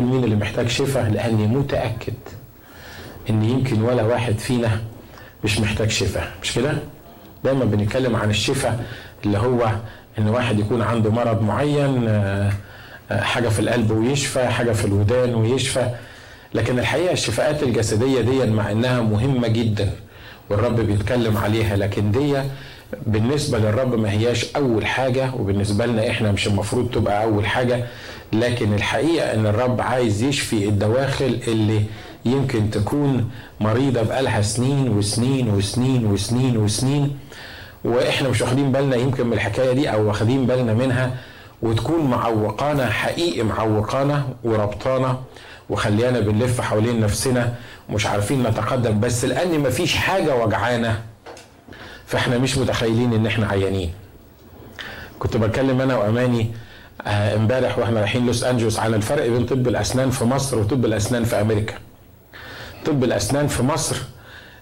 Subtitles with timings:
[0.00, 2.14] أقول مين اللي محتاج شفاء؟ لأني متأكد
[3.30, 4.80] إن يمكن ولا واحد فينا
[5.44, 6.30] مش محتاج شفاء.
[6.42, 6.72] مش كده؟
[7.44, 8.84] دايما بنتكلم عن الشفاء
[9.24, 9.70] اللي هو
[10.18, 12.52] إن واحد يكون عنده مرض معين آه،
[13.10, 15.90] آه، حاجة في القلب ويشفى حاجة في الودان ويشفى.
[16.54, 19.90] لكن الحقيقة الشفاءات الجسدية دي مع إنها مهمة جدا
[20.50, 21.76] والرب بيتكلم عليها.
[21.76, 22.42] لكن دي
[23.06, 27.84] بالنسبة للرب ما هياش أول حاجة وبالنسبة لنا إحنا مش المفروض تبقى أول حاجة.
[28.32, 31.82] لكن الحقيقة إن الرب عايز يشفي الدواخل اللي
[32.24, 33.30] يمكن تكون
[33.60, 37.18] مريضة بقالها سنين وسنين وسنين وسنين وسنين
[37.84, 41.16] وإحنا مش واخدين بالنا يمكن من الحكاية دي أو واخدين بالنا منها
[41.62, 45.20] وتكون معوقانا حقيقي معوقانا وربطانا
[45.70, 47.54] وخليانا بنلف حوالين نفسنا
[47.88, 49.00] ومش عارفين نتقدم.
[49.00, 50.98] بس لأن مفيش حاجة وجعانا
[52.06, 53.90] فإحنا مش متخيلين إن إحنا عيانين.
[55.18, 56.50] كنت بتكلم أنا وأماني
[57.06, 61.40] امبارح وإحنا رايحين لوس أنجلوس عن الفرق بين طب الأسنان في مصر وطب الأسنان في
[61.40, 61.74] أمريكا.
[62.86, 63.96] طب الأسنان في مصر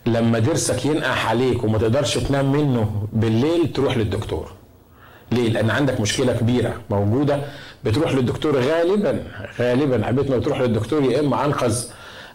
[0.07, 4.53] لما ضرسك ينقح عليك وما تقدرش تنام منه بالليل تروح للدكتور.
[5.33, 7.43] ليه؟ لأن عندك مشكلة كبيرة موجودة.
[7.85, 9.25] بتروح للدكتور غالبا
[9.61, 11.85] غالبا عبيت ما بتروح للدكتور يا إما أنقذ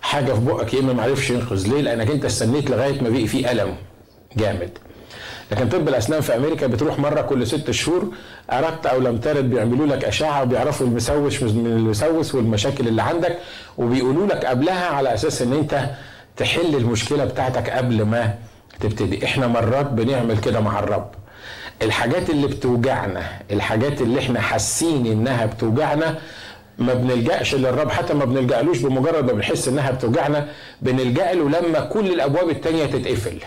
[0.02, 1.67] حاجة في بقك يا إما ما عرفش ينقذ.
[1.67, 3.76] ليه؟ لأنك أنت استنيت لغاية ما بقي فيه ألم
[4.38, 4.78] جامد.
[5.54, 8.14] لكن طب الأسنان في أمريكا بتروح مرة كل ست شهور
[8.52, 13.38] أردت أو لم ترد بيعملوا لك أشعة وبيعرفوا المسوس من المسوس والمشاكل اللي عندك
[13.78, 15.90] وبيقولوا لك قبلها على أساس إن أنت
[16.38, 18.34] تحل المشكلة بتاعتك قبل ما
[18.80, 19.26] تبتدي.
[19.26, 21.12] إحنا مرات بنعمل كده مع الرب.
[21.82, 26.17] الحاجات اللي بتوجعنا الحاجات اللي إحنا حاسين إنها بتوجعنا
[26.78, 27.90] ما بنلجأش للرب.
[27.90, 30.48] حتى ما بنلجألوش بمجرد ما بنحس إنها بتوجعنا
[30.82, 33.38] بنلجأ له لما كل الأبواب التانية تتقفل.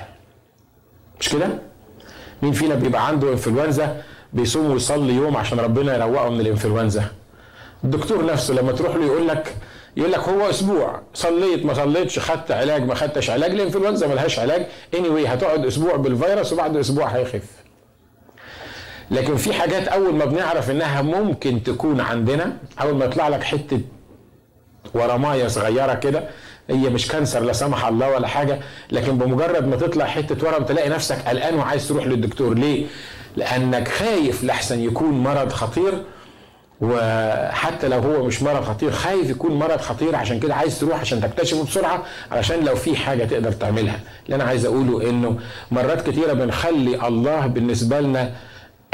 [1.21, 1.49] مش كده؟
[2.43, 7.05] مين فينا بيبقى عنده انفلونزا بيصوم ويصلي يوم عشان ربنا يروقه من الإنفلونزا.
[7.85, 9.55] الدكتور نفسه لما تروح له يقول لك
[9.97, 11.01] يقول لك هو أسبوع.
[11.15, 13.51] صليت ما صليتش خدت علاج ما خدتش علاج.
[13.51, 14.67] الإنفلونزا ملهاش علاج.
[14.95, 17.43] اني anyway هتقعد أسبوع بالفيروس وبعد أسبوع هيخف.
[19.11, 23.81] لكن في حاجات أول ما بنعرف إنها ممكن تكون عندنا أول ما يطلع لك حتة
[24.95, 26.23] ورماية صغيرة كده
[26.71, 28.59] هي مش cancer لا سمح الله ولا حاجة
[28.93, 32.55] لكن بمجرد ما تطلع حتة ورم تلاقي نفسك قلقان وعايز تروح للدكتور.
[32.55, 32.87] ليه؟
[33.37, 36.03] لأنك خايف لحسن يكون مرض خطير
[36.81, 41.21] وحتى لو هو مش مرض خطير خايف يكون مرض خطير عشان كده عايز تروح عشان
[41.21, 44.01] تكتشفه بسرعة علشان لو في حاجة تقدر تعملها.
[44.27, 45.39] اللي أنا عايز أقوله إنه
[45.71, 48.31] مرات كتيرة بنخلي الله بالنسبة لنا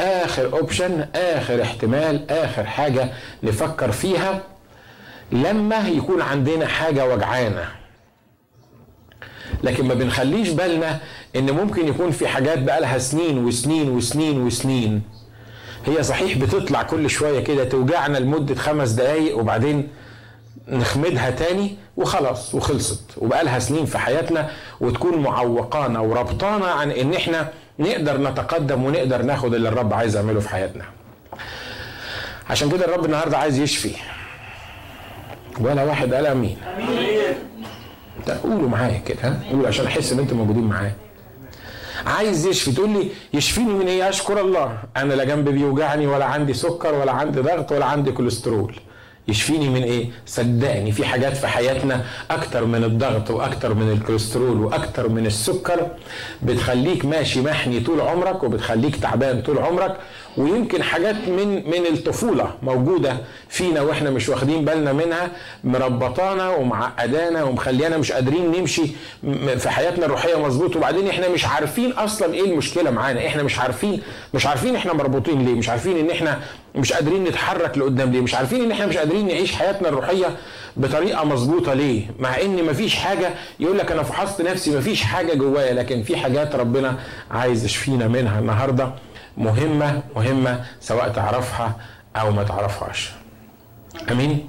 [0.00, 3.08] آخر option آخر احتمال آخر حاجة
[3.42, 4.40] نفكر فيها.
[5.32, 7.68] لما يكون عندنا حاجة وجعانا
[9.62, 11.00] لكن ما بنخليش بالنا
[11.36, 15.02] إن ممكن يكون في حاجات بقالها سنين وسنين وسنين وسنين.
[15.86, 19.88] هي صحيح بتطلع كل شوية كده توجعنا لمدة خمس دقايق وبعدين
[20.68, 23.02] نخمدها تاني وخلاص وخلصت.
[23.18, 24.50] وبقالها سنين في حياتنا
[24.80, 27.48] وتكون معوقانا وربطانا عن إن إحنا
[27.78, 30.84] نقدر نتقدم ونقدر ناخد اللي الرب عايز يعمله في حياتنا.
[32.50, 33.94] عشان كده الرب النهارده عايز يشفي.
[35.60, 36.56] ولا واحد قال أمين.
[38.42, 40.94] قولوا معايا كده قولوا عشان أحس إن أنتم موجودين معايا.
[42.06, 44.78] عايز يشفي تقول لي يشفيني من إيه؟ أشكر الله.
[44.96, 48.76] أنا لا جنبي بيوجعني ولا عندي سكر ولا عندي ضغط ولا عندي كوليسترول.
[49.28, 55.08] يشفيني من إيه؟ صدقني في حاجات في حياتنا أكتر من الضغط وأكتر من الكوليسترول وأكتر
[55.08, 55.86] من السكر.
[56.42, 59.96] بتخليك ماشي محني طول عمرك وبتخليك تعبان طول عمرك.
[60.36, 63.16] ويمكن حاجات من من الطفوله موجوده
[63.48, 65.30] فينا وإحنا مش واخدين بالنا منها
[65.64, 68.82] مربطانا ومعقدانا ومخليانا مش قادرين نمشي
[69.58, 70.76] في حياتنا الروحيه مظبوط.
[70.76, 73.26] وبعدين إحنا مش عارفين أصلا إيه المشكلة معانا.
[73.26, 74.02] إحنا مش عارفين
[74.34, 76.40] مش عارفين إحنا مربوطين ليه مش عارفين ان إحنا
[76.74, 80.36] مش قادرين نتحرك لقدام ليه مش عارفين ان إحنا مش قادرين نعيش حياتنا الروحيه
[80.76, 82.02] بطريقه مظبوطه ليه.
[82.18, 86.54] مع ان مفيش حاجة يقول لك أنا فحصت نفسي مفيش حاجة جوايا لكن في حاجات
[86.54, 86.96] ربنا
[87.30, 88.92] عايز يشفينا منها النهارده.
[89.36, 91.76] مهمة مهمة سواء تعرفها
[92.16, 93.10] أو ما تعرفهاش.
[94.10, 94.48] أمين؟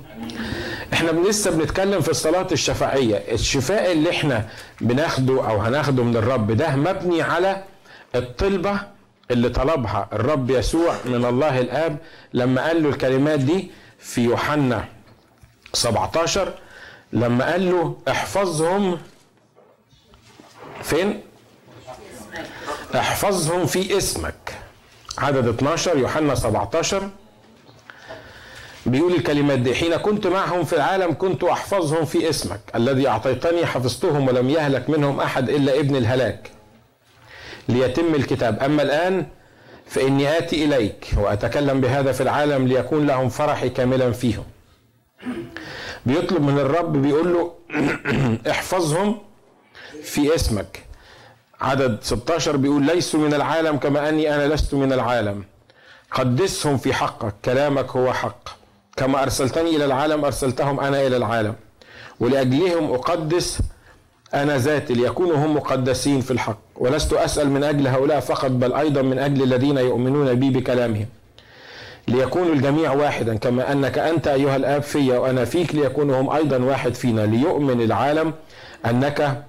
[0.93, 4.49] إحنا لسه بنتكلم في الصلاة الشفاعية الشفاء اللي إحنا
[4.81, 7.63] بناخده أو هناخده من الرب ده مبني على
[8.15, 8.79] الطلبة
[9.31, 10.07] اللي طلبها.
[10.13, 11.97] الرب يسوع من الله الآب
[12.33, 14.85] لما قال له الكلمات دي في يوحنا
[15.73, 16.53] 17
[17.13, 18.97] لما قال له احفظهم
[20.83, 21.21] فين؟
[22.95, 24.42] احفظهم في اسمك.
[25.17, 27.09] عدد 12 يوحنا 17
[28.85, 34.27] بيقول الكلمات دي حين كنت معهم في العالم كنت أحفظهم في اسمك الذي أعطيتني حفظتهم
[34.27, 36.51] ولم يهلك منهم أحد إلا ابن الهلاك.
[37.69, 38.63] ليتم الكتاب.
[38.63, 39.25] أما الآن
[39.87, 44.43] فإني آتي إليك وأتكلم بهذا في العالم ليكون لهم فرحي كاملا فيهم.
[46.05, 47.53] بيطلب من الرب بيقول له
[48.51, 49.17] احفظهم
[50.03, 50.82] في اسمك.
[51.63, 55.43] عدد 16 بيقول ليسوا من العالم كما أني أنا لست من العالم.
[56.11, 58.49] قدسهم في حقك كلامك هو حق.
[58.97, 61.55] كما أرسلتني إلى العالم أرسلتهم أنا إلى العالم.
[62.19, 63.59] ولأجلهم أقدس
[64.33, 66.59] أنا ذاتي ليكونوا هم مقدسين في الحق.
[66.75, 71.07] ولست أسأل من أجل هؤلاء فقط بل أيضا من أجل الذين يؤمنون بي بكلامهم.
[72.07, 76.93] ليكونوا الجميع واحدا كما أنك أنت أيها الآب في وأنا فيك ليكونوا هم أيضا واحد
[76.93, 77.21] فينا.
[77.21, 78.33] ليؤمن العالم
[78.85, 79.43] أنك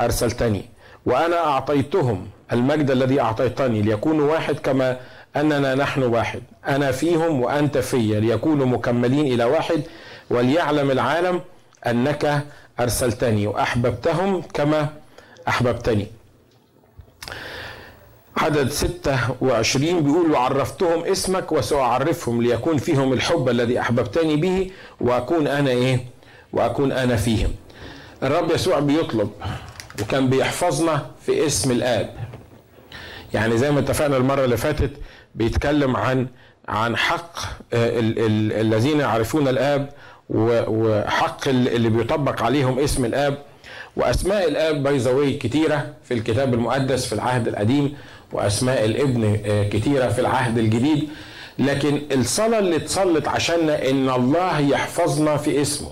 [0.00, 0.75] أرسلتني.
[1.06, 4.96] وأنا أعطيتهم المجد الذي أعطيتني ليكونوا واحد كما
[5.36, 6.42] أننا نحن واحد.
[6.68, 9.82] أنا فيهم وأنت في ليكونوا مكملين إلى واحد.
[10.30, 11.40] وليعلم العالم
[11.86, 12.44] أنك
[12.80, 14.88] أرسلتني وأحببتهم كما
[15.48, 16.06] أحببتني.
[18.36, 24.70] عدد 26 بيقول وعرفتهم اسمك وسأعرفهم ليكون فيهم الحب الذي أحببتني به
[25.00, 26.04] وأكون أنا إيه؟
[26.52, 27.50] وأكون أنا فيهم.
[28.22, 29.30] الرب يسوع بيطلب
[30.02, 32.14] وكان بيحفظنا في اسم الآب.
[33.34, 34.90] يعني زي ما اتفقنا المرة اللي فاتت
[35.34, 36.26] بيتكلم عن
[36.68, 37.38] عن حق
[37.72, 39.88] الذين يعرفون الآب
[40.30, 43.38] وحق اللي بيطبق عليهم اسم الآب.
[43.96, 47.96] وأسماء الآب باي كتيرة في الكتاب المقدس في العهد القديم
[48.32, 51.08] وأسماء الابن آه، كتيرة في العهد الجديد.
[51.58, 55.90] لكن الصلاة اللي اتصلت عشاننا إن الله يحفظنا في اسمه.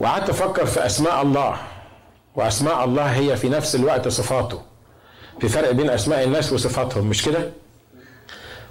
[0.00, 1.56] وقعدت أفكر في أسماء الله.
[2.36, 4.60] وأسماء الله هي في نفس الوقت صفاته.
[5.40, 7.50] في فرق بين أسماء الناس وصفاتهم مش كده؟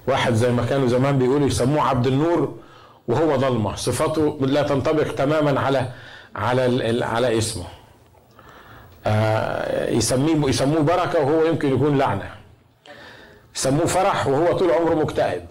[0.07, 2.55] واحد زي ما كانوا زمان بيقولوا يسموه عبد النور
[3.07, 5.89] وهو ضلمه صفاته لا تنطبق تماما على
[6.35, 7.65] على على اسمه.
[9.05, 12.29] آه، يسميه يسموه بركة وهو يمكن يكون لعنة.
[13.55, 15.45] يسموه فرح وهو طول عمره مكتئب.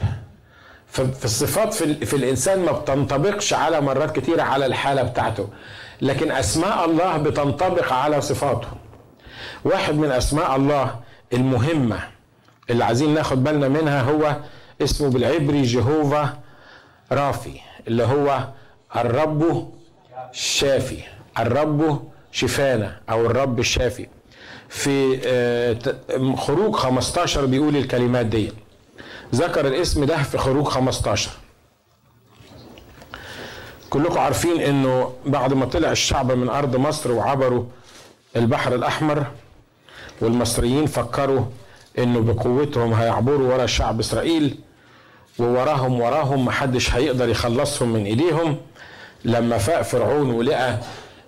[0.87, 5.49] فالصفات في, في الإنسان ما بتنطبقش على مرات كتيرة على الحالة بتاعته.
[6.01, 8.69] لكن أسماء الله بتنطبق على صفاته.
[9.65, 11.01] واحد من أسماء الله
[11.33, 11.99] المهمة
[12.71, 14.37] اللي عايزين ناخد بالنا منها هو
[14.83, 16.39] اسمه بالعبري جهوفا
[17.13, 18.49] رافي اللي هو
[18.97, 19.73] الرب
[20.31, 20.99] الشافي
[21.39, 22.03] الرب
[22.33, 24.07] شفانا أو الرب الشافي.
[24.69, 25.79] في آه،
[26.37, 28.53] خروج 15 بيقول الكلمات دي.
[29.35, 31.31] ذكر الاسم ده في خروج 15
[33.95, 37.65] كلكم عارفين إنه بعد ما طلع الشعب من أرض مصر وعبروا
[38.37, 39.27] البحر الأحمر
[40.21, 41.45] والمصريين فكروا
[41.99, 44.59] إنه بقوتهم هيعبروا ورا شعب إسرائيل
[45.39, 48.57] ووراهم وراهم محدش هيقدر يخلصهم من إيديهم.
[49.25, 50.79] لما فاق فرعون ولقى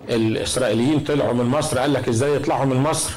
[0.09, 3.11] الإسرائيليين طلعوا من مصر قال لك إزاي يطلعوا من مصر؟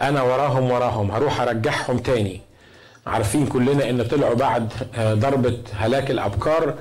[0.00, 2.40] أنا وراهم وراهم هروح ارجعهم تاني.
[3.06, 6.74] عارفين كلنا إن طلعوا بعد ضربة هلاك الابكار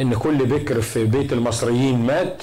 [0.00, 2.42] إن كل بكر في بيت المصريين مات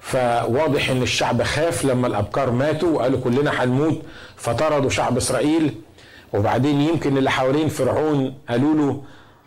[0.00, 4.02] فواضح إن الشعب خاف لما الأبكار ماتوا وقالوا كلنا هنموت
[4.36, 5.74] فطردوا شعب إسرائيل.
[6.32, 9.02] وبعدين يمكن اللي حوالين فرعون قالوا له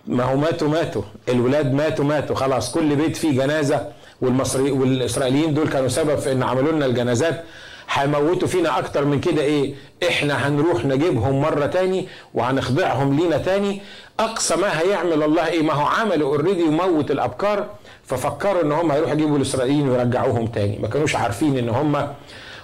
[0.08, 3.88] ما هو ماتوا ماتوا الولاد ماتوا ماتوا خلاص كل بيت فيه جنازة
[4.22, 7.44] والمصري والإسرائيليين دول كانوا سبب في إن عملوا لنا الجنازات.
[7.90, 9.74] هيموتوا فينا أكتر من كده إيه؟
[10.10, 13.82] إحنا هنروح نجيبهم مرة تاني وهنخضعهم لينا تاني.
[14.20, 17.66] أقصى ما هيعمل الله إيه؟ ما هو عملوا اوريدي وموت الأبكار.
[18.04, 20.80] ففكروا إن هم هيروحوا يجيبوا الإسرائيليين ويرجعوهم تاني.
[20.80, 22.08] ما كانوش عارفين إن هم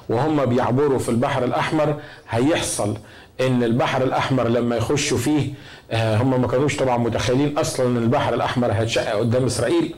[0.10, 1.96] وهم بيعبروا في البحر الأحمر
[2.30, 2.98] هيحصل
[3.42, 5.54] إن البحر الأحمر لما يخشوا فيه
[5.92, 9.96] آه، هم ما كانوش طبعا متخيلين أصلا إن البحر الأحمر هيتشقق قدام إسرائيل.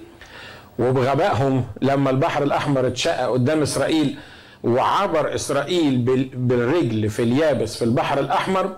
[0.79, 4.17] وبغبائهم لما البحر الأحمر اتشق قدام إسرائيل
[4.65, 5.97] وعبر إسرائيل
[6.33, 8.77] بالرجل في اليابس في البحر الأحمر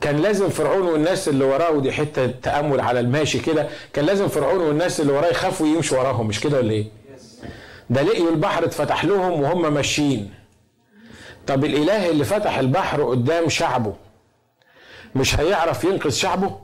[0.00, 4.60] كان لازم فرعون والناس اللي وراه ودي حتة تأمل على الماشي كده كان لازم فرعون
[4.60, 6.86] والناس اللي وراه يخافوا يمشوا وراهم مش كده ولا إيه؟
[7.90, 10.34] ده لقيوا البحر اتفتح لهم وهم ماشيين
[11.46, 13.94] طب الإله اللي فتح البحر قدام شعبه
[15.14, 16.56] مش هيعرف ينقذ شعبه؟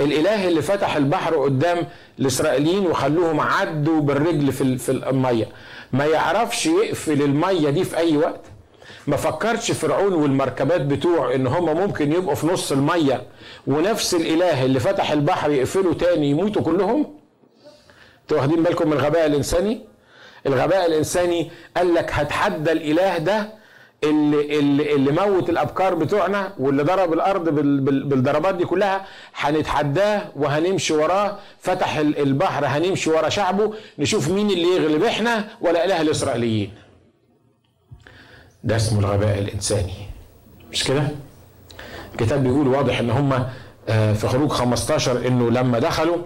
[0.00, 1.86] الإله اللي فتح البحر قدام
[2.18, 5.48] الإسرائيليين وخلوهم عدوا بالرجل في في المية
[5.96, 8.40] ما يعرفش يقفل المية دي في أي وقت.
[9.06, 13.22] ما فكرش فرعون والمركبات بتوعه إن هم ممكن يبقوا في نص المية
[13.66, 17.14] ونفس الإله اللي فتح البحر يقفله تاني يموتوا كلهم؟
[18.22, 19.80] أنتوا واخدين بالكم من الغباء الإنساني؟
[20.46, 23.48] الغباء الإنساني قال لك هتحدى اله ده
[24.04, 27.48] اللي اللي اللي موت الأبكار بتوعنا واللي ضرب الأرض
[28.08, 31.38] بالضربات دي كلها هنتحداه وهنمشي وراه.
[31.60, 33.74] فتح البحر هنمشي ورا شعبه.
[33.98, 36.72] نشوف مين اللي يغلب إحنا ولا إله الإسرائيليين.
[38.64, 39.92] ده اسمه الغباء الإنساني.
[40.72, 41.08] مش كده؟
[42.12, 43.46] الكتاب بيقول واضح إن هم
[43.88, 46.16] آه، في خروج 15 إنه لما دخلوا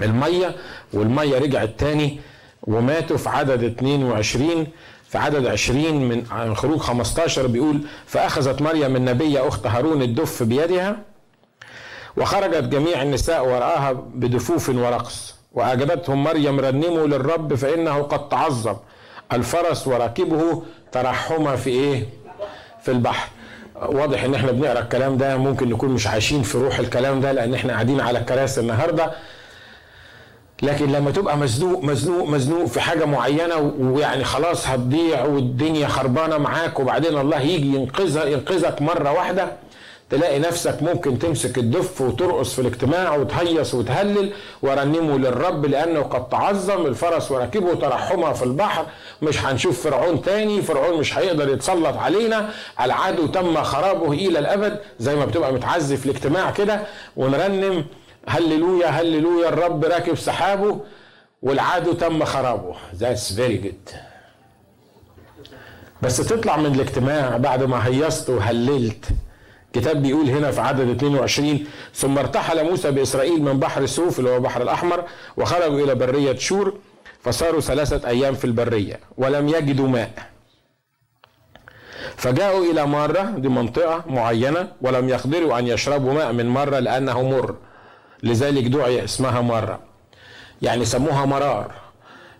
[0.00, 0.56] المية
[0.92, 2.20] والمية رجعت تاني
[2.62, 4.66] وماتوا في عدد 22
[5.10, 10.96] في عدد 20 من خروج 15 بيقول فأخذت مريم النبية أخت هارون الدف بيدها
[12.16, 18.76] وخرجت جميع النساء وراءها بدفوف ورقص وأجابتهم مريم رنموا للرب فإنه قد تعظم.
[19.32, 20.62] الفرس وراكبه
[20.92, 22.06] ترحما في إيه؟
[22.82, 23.28] في البحر.
[23.82, 27.54] واضح إن إحنا بنقرأ الكلام ده ممكن نكون مش عايشين في روح الكلام ده لأن
[27.54, 29.12] إحنا قاعدين على الكراسي النهارده.
[30.62, 36.80] لكن لما تبقى مزنوق مزنوق مزنوق في حاجة معينة ويعني خلاص هتضيع والدنيا خربانة معاك
[36.80, 39.52] وبعدين الله يجي ينقذها ينقذك مرة واحدة
[40.10, 46.86] تلاقي نفسك ممكن تمسك الدف وترقص في الاجتماع وتهيص وتهلل ورنموا للرب لأنه قد تعظم
[46.86, 48.86] الفرس وركبه ترحمها في البحر.
[49.22, 52.50] مش هنشوف فرعون تاني فرعون مش هيقدر يتسلط علينا.
[52.80, 56.80] العدو تم خرابه إلى الأبد زي ما بتبقى متعزي في الاجتماع كده.
[57.16, 57.84] ونرنم
[58.28, 60.80] هللويا هللويا الرب راكب سحابه
[61.42, 62.74] والعدو تم خرابه.
[62.94, 63.90] that's very good
[66.02, 69.04] بس تطلع من الاجتماع بعد ما هيصت وهللت.
[69.72, 74.36] كتاب بيقول هنا في عدد 22 ثم ارتحل موسى بإسرائيل من بحر السوف اللي هو
[74.36, 75.04] البحر الأحمر
[75.36, 76.78] وخرجوا إلى برية شور
[77.22, 80.10] فصاروا ثلاثة أيام في البرية ولم يجدوا ماء.
[82.16, 87.54] فجاءوا إلى مرة دي منطقة معينة ولم يقدروا أن يشربوا ماء من مرة لأنه مر.
[88.22, 89.80] لذلك دعي اسمها مرة
[90.62, 91.72] يعني سموها مرار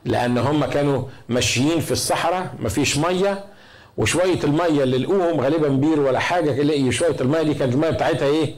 [0.04, 3.44] لأن هم كانوا ماشيين في الصحراء مفيش مية
[3.96, 8.26] وشوية المية اللي لقوهم غالبا بير ولا حاجة لقي شوية المية دي كانت المية بتاعتها
[8.28, 8.54] إيه؟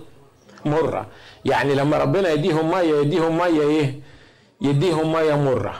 [0.64, 1.06] مرة
[1.44, 4.00] يعني لما ربنا يديهم مية يديهم مية إيه؟
[4.60, 5.74] يديهم مية مرة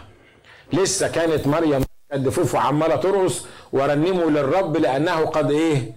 [0.73, 1.85] لسه كانت مريم
[2.15, 5.93] الدفوف وعماله ترقص ورنموا للرب لأنه قد إيه؟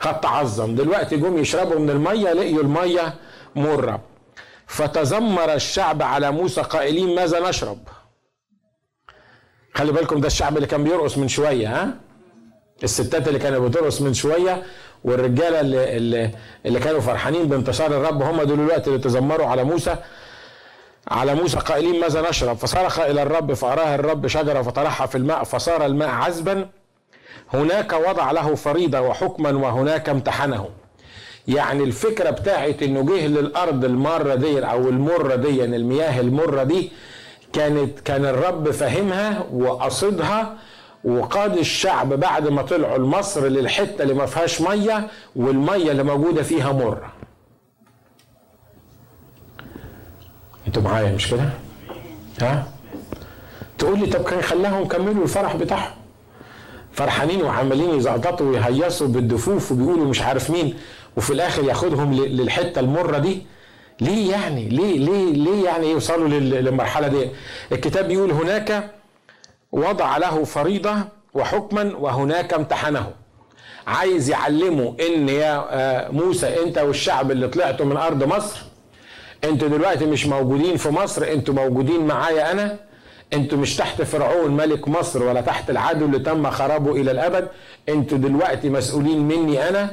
[0.00, 3.14] قد تعظم دلوقتي جم يشربوا من المية لقيوا المية
[3.56, 4.00] مرة
[4.70, 7.78] فتذمر الشعب على موسى قائلين ماذا نشرب؟
[9.74, 11.94] خلي بالكم ده الشعب اللي كان بيرقص من شوية ها؟
[12.82, 14.62] الستات اللي كانوا بترقص من شوية
[15.04, 16.30] والرجالة اللي, اللي,
[16.66, 19.96] اللي كانوا فرحانين بانتصار الرب هم دول الوقت اللي تذمروا على موسى
[21.08, 25.86] على موسى قائلين ماذا نشرب فصرخ إلى الرب فأراه الرب شجرة فطرحها في الماء فصار
[25.86, 26.68] الماء عذبا
[27.54, 30.68] هناك وضع له فريضة وحكما وهناك امتحنه
[31.48, 36.92] يعني الفكرة بتاعت إنه جه للأرض الماره دي أو المرة دي المياه المرة دي
[37.52, 40.56] كانت كان الرب فاهمها وقصدها
[41.04, 45.06] وقاد الشعب بعد ما طلعوا لمصر للحتة اللي ما فيهاش مية
[45.36, 47.12] والمية اللي موجودة فيها مرة.
[50.66, 51.50] أنتوا معايا مش كده؟
[52.40, 52.68] ها؟
[53.78, 55.92] تقول لي طب كان خلاهم كملوا الفرح بتاعهم؟
[56.92, 60.74] فرحانين وعمالين يزقططوا ويهيصوا بالدفوف وبيقولوا مش عارف مين.
[61.16, 63.42] وفي الآخر ياخدهم للحتة المرة دي.
[64.00, 67.28] ليه يعني؟ ليه ليه ليه يعني يوصلوا للمرحلة دي؟
[67.72, 68.90] الكتاب بيقول هناك
[69.72, 70.94] وضع له فريضة
[71.34, 73.10] وحكما وهناك امتحنه.
[73.86, 78.60] عايز يعلمه إن يا آه، موسى أنت والشعب اللي طلعتوا من أرض مصر
[79.44, 82.76] أنتوا دلوقتي مش موجودين في مصر أنتوا موجودين معايا أنا
[83.32, 87.48] أنتوا مش تحت فرعون ملك مصر ولا تحت العدو اللي تم خرابه إلى الأبد
[87.88, 89.90] أنتوا دلوقتي مسؤولين مني أنا.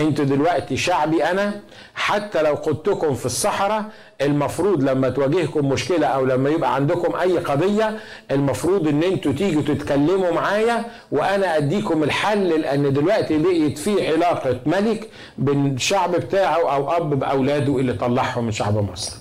[0.00, 1.60] أنتوا دلوقتي شعبي أنا
[1.94, 3.84] حتى لو قدتكم في الصحراء
[4.20, 7.98] المفروض لما تواجهكم مشكلة أو لما يبقى عندكم أي قضية
[8.30, 15.10] المفروض إن أنتوا تيجوا تتكلموا معايا وأنا أديكم الحل لأن دلوقتي بقيت في علاقة ملك
[15.38, 19.16] بين الشعب بتاعه أو أب بأولاده اللي طلعهم من شعب مصر.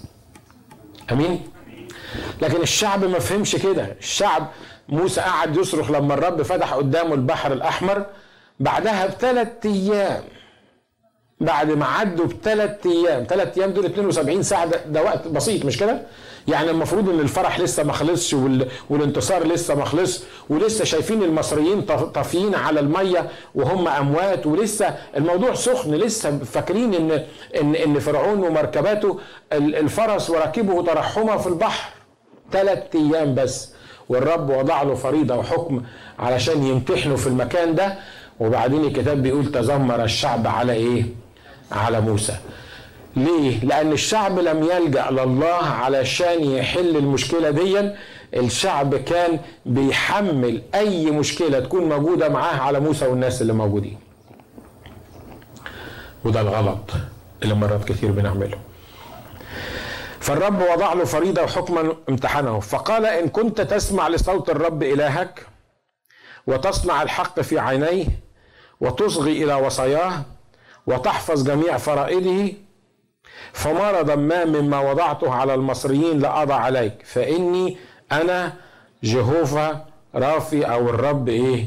[1.11, 1.41] أمين؟
[2.41, 3.95] لكن الشعب ما فهمش كده.
[3.99, 4.47] الشعب
[4.89, 8.05] موسى قعد يصرخ لما الرب فتح قدامه البحر الأحمر
[8.59, 10.21] بعدها بثلاث أيام
[11.41, 15.77] بعد ما عدوا بثلاث أيام ثلاث أيام دول 72 ساعة ده, ده وقت بسيط مش
[15.77, 16.01] كده؟
[16.47, 18.35] يعني المفروض إن الفرح لسه ما خلصش
[18.89, 20.19] والانتصار لسه ما خلصش
[20.49, 21.81] ولسه شايفين المصريين
[22.13, 27.23] طافيين على المية وهم أموات ولسه الموضوع سخن لسه فاكرين ان
[27.61, 29.19] ان إن فرعون ومركباته
[29.53, 31.89] الفرس وراكبه ترحمه في البحر.
[32.51, 33.69] ثلاث أيام بس
[34.09, 35.81] والرب وضع له فريضة وحكم
[36.19, 37.93] علشان يمتحنه في المكان ده.
[38.39, 41.05] وبعدين الكتاب بيقول تذمر الشعب على إيه؟
[41.71, 42.37] على موسى.
[43.15, 47.91] ليه؟ لأن الشعب لم يلجأ لله علشان يحل المشكلة دي.
[48.33, 53.97] الشعب كان بيحمل أي مشكلة تكون موجودة معاه على موسى والناس اللي موجودين.
[56.25, 56.91] وده الغلط
[57.43, 58.57] اللي مرات كثير بنعمله.
[60.19, 65.45] فالرب وضع له فريضة وحكما امتحنه فقال إن كنت تسمع لصوت الرب إلهك
[66.47, 68.05] وتصنع الحق في عينيه
[68.81, 70.21] وتصغي إلى وصاياه
[70.89, 72.53] وتحفظ جميع فرائضه
[73.53, 77.77] فمرضا ما مما وضعته على المصريين لأضع عليك فإني
[78.11, 78.53] أنا
[79.03, 81.65] جهوفا رافي أو الرب إيه؟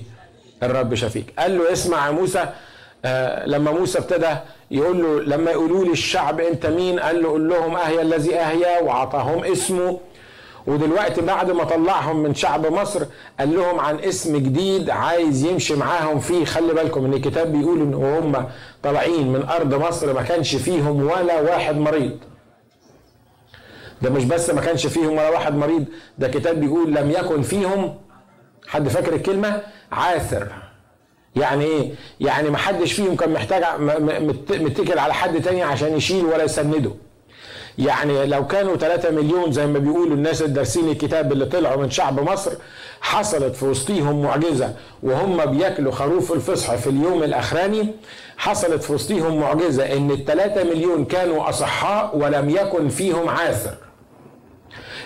[0.63, 1.33] الرب شفيك.
[1.39, 2.49] قال له اسمع يا موسى
[3.05, 4.37] آه لما موسى ابتدى
[4.71, 8.83] يقول له لما يقولوا لي الشعب أنت مين؟ قال له قول لهم أهيا الذي أهيا
[8.83, 10.01] وعطاهم اسمه.
[10.67, 13.05] ودلوقتي بعد ما طلعهم من شعب مصر
[13.41, 16.45] قال لهم عن اسم جديد عايز يمشي معاهم فيه.
[16.45, 18.47] خلي بالكم إن الكتاب بيقول إن هم
[18.83, 22.19] طالعين من أرض مصر ما كانش فيهم ولا واحد مريض.
[24.03, 25.85] ده مش بس ما كانش فيهم ولا واحد مريض
[26.19, 27.95] ده كتاب بيقول لم يكن فيهم
[28.67, 29.61] حد فاكر الكلمة؟
[29.93, 30.49] عاثر.
[31.37, 31.91] يعني إيه؟
[32.21, 33.65] يعني ما حدش فيهم كان محتاج
[34.51, 36.91] متكل على حد تاني عشان يشيل ولا يسنده.
[37.79, 42.31] يعني لو كانوا 3 مليون زي ما بيقولوا الناس الدارسين الكتاب اللي طلعوا من شعب
[42.31, 42.51] مصر
[43.01, 47.87] حصلت في وسطيهم معجزة وهم بياكلوا خروف الفصح في اليوم الأخراني.
[48.37, 53.75] حصلت في وسطيهم معجزة إن الثلاثة مليون كانوا أصحاء ولم يكن فيهم عاثر.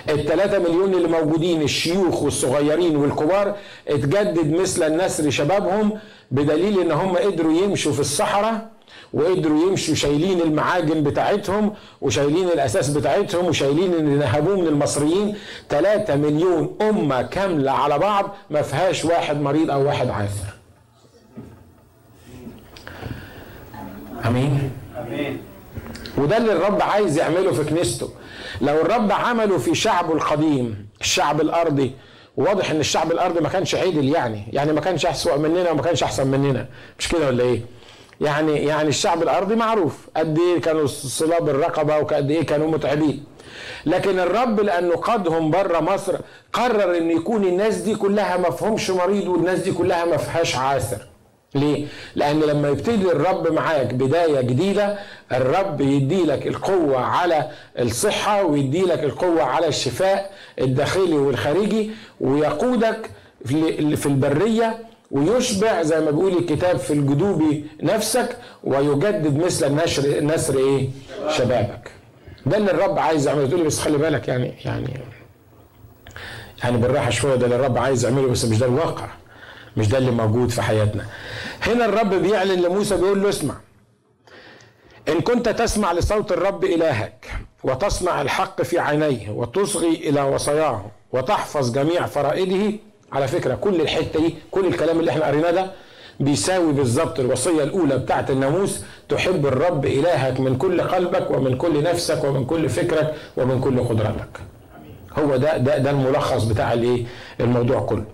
[0.08, 3.54] الثلاثة مليون اللي موجودين الشيوخ والصغيرين والكبار
[3.88, 5.92] اتجدد مثل النسر شبابهم
[6.30, 8.75] بدليل إن هم قدروا يمشوا في الصحراء
[9.12, 15.36] وقدروا يمشوا شايلين المعاجن بتاعتهم وشايلين الأساس بتاعتهم وشايلين اللي نهبوه من المصريين.
[15.68, 20.46] 3 مليون أمة كاملة على بعض ما فيهاش واحد مريض أو واحد عاثر.
[24.26, 25.40] أمين؟ أمين.
[26.18, 28.10] وده اللي الرب عايز يعمله في كنيسته.
[28.60, 31.92] لو الرب عمله في شعبه القديم الشعب الأرضي
[32.36, 34.44] واضح إن الشعب الأرضي ما كانش عدل يعني.
[34.52, 36.66] يعني ما كانش اسوأ مننا وما كانش أحسن مننا.
[36.98, 37.60] مش كده ولا إيه؟
[38.20, 39.96] يعني يعني الشعب الأرضي معروف.
[40.16, 43.24] قد إيه كانوا صلاب الرقبة وقد إيه كانوا متعبين.
[43.86, 46.16] لكن الرب لأنه قادهم بره مصر
[46.52, 50.98] قرر إن يكون الناس دي كلها ما فيهمش مريض والناس دي كلها ما فيهاش عاثر
[51.54, 54.98] ليه؟ لأن لما يبتدي الرب معاك بداية جديدة
[55.32, 60.30] الرب يدي لك القوة على الصحة ويدي لك القوة على الشفاء
[60.60, 63.10] الداخلي والخارجي ويقودك
[63.44, 64.78] في البرية
[65.10, 70.88] ويشبع زي ما بيقول الكتاب في الجدوب نفسك ويجدد مثل النشر نسر إيه؟
[71.30, 71.90] شبابك.
[72.46, 75.00] ده اللي الرب عايز يعمله تقول بس خلي بالك يعني يعني
[76.64, 79.06] يعني بالراحة شوية ده اللي الرب عايز يعمله بس مش ده الواقع.
[79.76, 81.06] مش ده اللي موجود في حياتنا
[81.62, 83.54] هنا الرب بيعلن لموسى بيقول له اسمع
[85.08, 87.26] إن كنت تسمع لصوت الرب إلهك
[87.64, 92.78] وتصنع الحق في عينيه وتصغي إلى وصاياه وتحفظ جميع فرائده
[93.12, 95.70] على فكرة كل الحتة دي كل الكلام اللي إحنا قريناه ده
[96.20, 102.24] بيساوي بالظبط الوصية الأولى بتاعت الناموس تحب الرب إلهك من كل قلبك ومن كل نفسك
[102.24, 104.40] ومن كل فكرك ومن كل قدرتك.
[105.18, 107.04] هو ده ده ده الملخص بتاع الايه
[107.40, 108.04] الموضوع كله.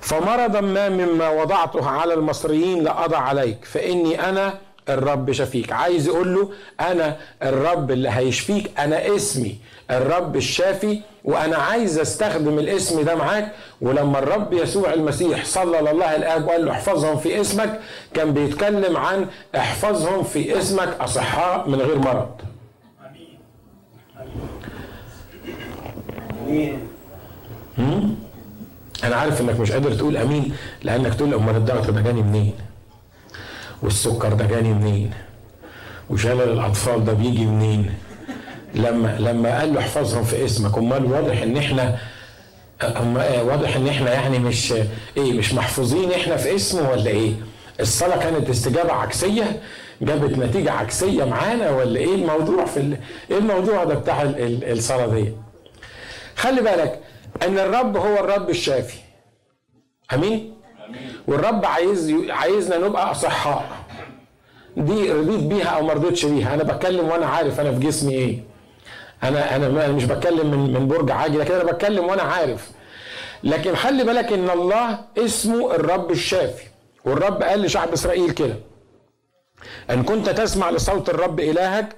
[0.00, 4.54] فمرضا ما مما وضعته على المصريين لأضع عليك فإني أنا
[4.88, 5.72] الرب شفيك.
[5.72, 6.50] عايز يقول له
[6.80, 9.58] أنا الرب اللي هيشفيك أنا اسمي
[9.90, 13.52] الرب الشافي وأنا عايز أستخدم الاسم ده معاك.
[13.80, 17.80] ولما الرب يسوع المسيح صلى لله الآب وقال له احفظهم في اسمك
[18.14, 22.28] كان بيتكلم عن احفظهم في اسمك أصحاء من غير مرض.
[26.46, 26.78] أمين
[27.78, 28.16] أمين
[29.04, 32.54] أنا عارف إنك مش قادر تقول آمين لأنك تقول امال الضغط ده جاني منين؟
[33.82, 35.10] والسكر ده جاني منين؟
[36.10, 37.94] وشلل الأطفال ده بيجي منين؟
[38.76, 41.98] لما لما قال له احفظهم في اسمك امال واضح ان إحنا
[43.42, 44.72] واضح ان إحنا يعني مش
[45.16, 47.32] إيه مش محفوظين إحنا في اسمه ولا إيه؟
[47.80, 49.62] الصلاة كانت استجابة عكسية
[50.02, 52.96] جابت نتيجة عكسية معانا ولا إيه الموضوع في
[53.30, 55.32] إيه الموضوع ده بتاع الصلاة دي؟
[56.36, 57.00] خلي بالك
[57.42, 58.96] إن الرب هو الرب الشافي.
[60.14, 60.54] آمين؟
[61.28, 63.64] والرب عايز عايزنا نبقى أصحاء.
[64.76, 68.38] دي رضيت بيها أو ما رضيتش بيها أنا بتكلم وأنا عارف أنا في جسمي إيه.
[69.22, 72.70] أنا أنا مش بتكلم من من برج عاجي لكن أنا بتكلم وأنا عارف.
[73.42, 76.64] لكن خلي بالك إن الله اسمه الرب الشافي.
[77.04, 78.54] والرب قال لشعب إسرائيل كده
[79.90, 81.88] إن كنت تسمع لصوت الرب إلهك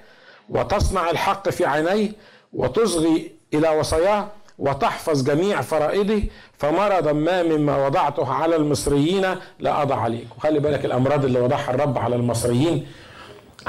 [0.49, 2.13] وتصنع الحق في عينيه
[2.53, 4.29] وتصغي إلى وصاياه
[4.59, 6.23] وتحفظ جميع فرائده
[6.59, 11.99] فمرضا ما مما وضعته على المصريين لا أضع عليك وخلي بالك الأمراض اللي وضعها الرب
[11.99, 12.87] على المصريين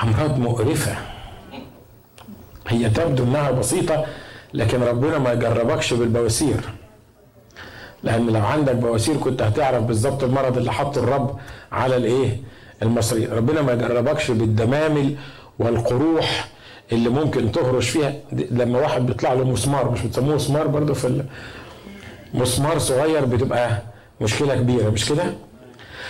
[0.03, 0.95] أمراض مقرفة.
[2.69, 4.05] هي تبدو أنها بسيطة
[4.53, 6.62] لكن ربنا ما يجربكش بالبواسير.
[8.03, 11.39] لأن لو عندك بواسير كنت هتعرف بالظبط المرض اللي حطه الرب
[11.71, 12.38] على الإيه؟
[12.84, 15.15] المصريين ربنا ما يجربكش بالدمامل
[15.60, 16.47] والقروح
[16.91, 18.13] اللي ممكن تهرش فيها.
[18.32, 21.23] لما واحد بيطلع له مسمار مش بتسموه مسمار برضه في
[22.34, 23.82] مسمار صغير بتبقى
[24.21, 25.23] مشكلة كبيرة مش كده؟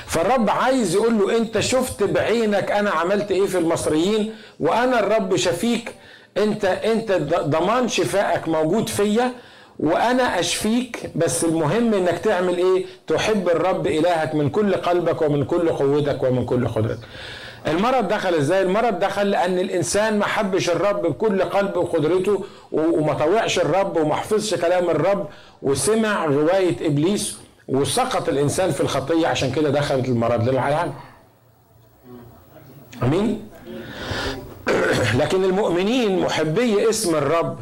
[0.06, 5.92] فالرب عايز يقول له أنت شفت بعينك أنا عملت إيه في المصريين وأنا الرب شفيك
[6.38, 9.32] انت انت ضمان شفائك موجود فيا
[9.80, 15.70] وأنا اشفيك بس المهم انك تعمل إيه؟ تحب الرب إلهك من كل قلبك ومن كل
[15.70, 17.00] قوتك ومن كل قدرتك.
[17.68, 23.60] المرض دخل إزاي؟ المرض دخل لأن الإنسان ما حبش الرب بكل قلبه وقدرته وما طوعش
[23.60, 25.28] الرب وما حفظش كلام الرب
[25.62, 27.38] وسمع رواية إبليس
[27.68, 30.94] وسقط الإنسان في الخطية عشان كده دخلت المرض للعالم
[33.04, 33.50] آمين؟
[35.20, 37.60] لكن المؤمنين محبي اسم الرب.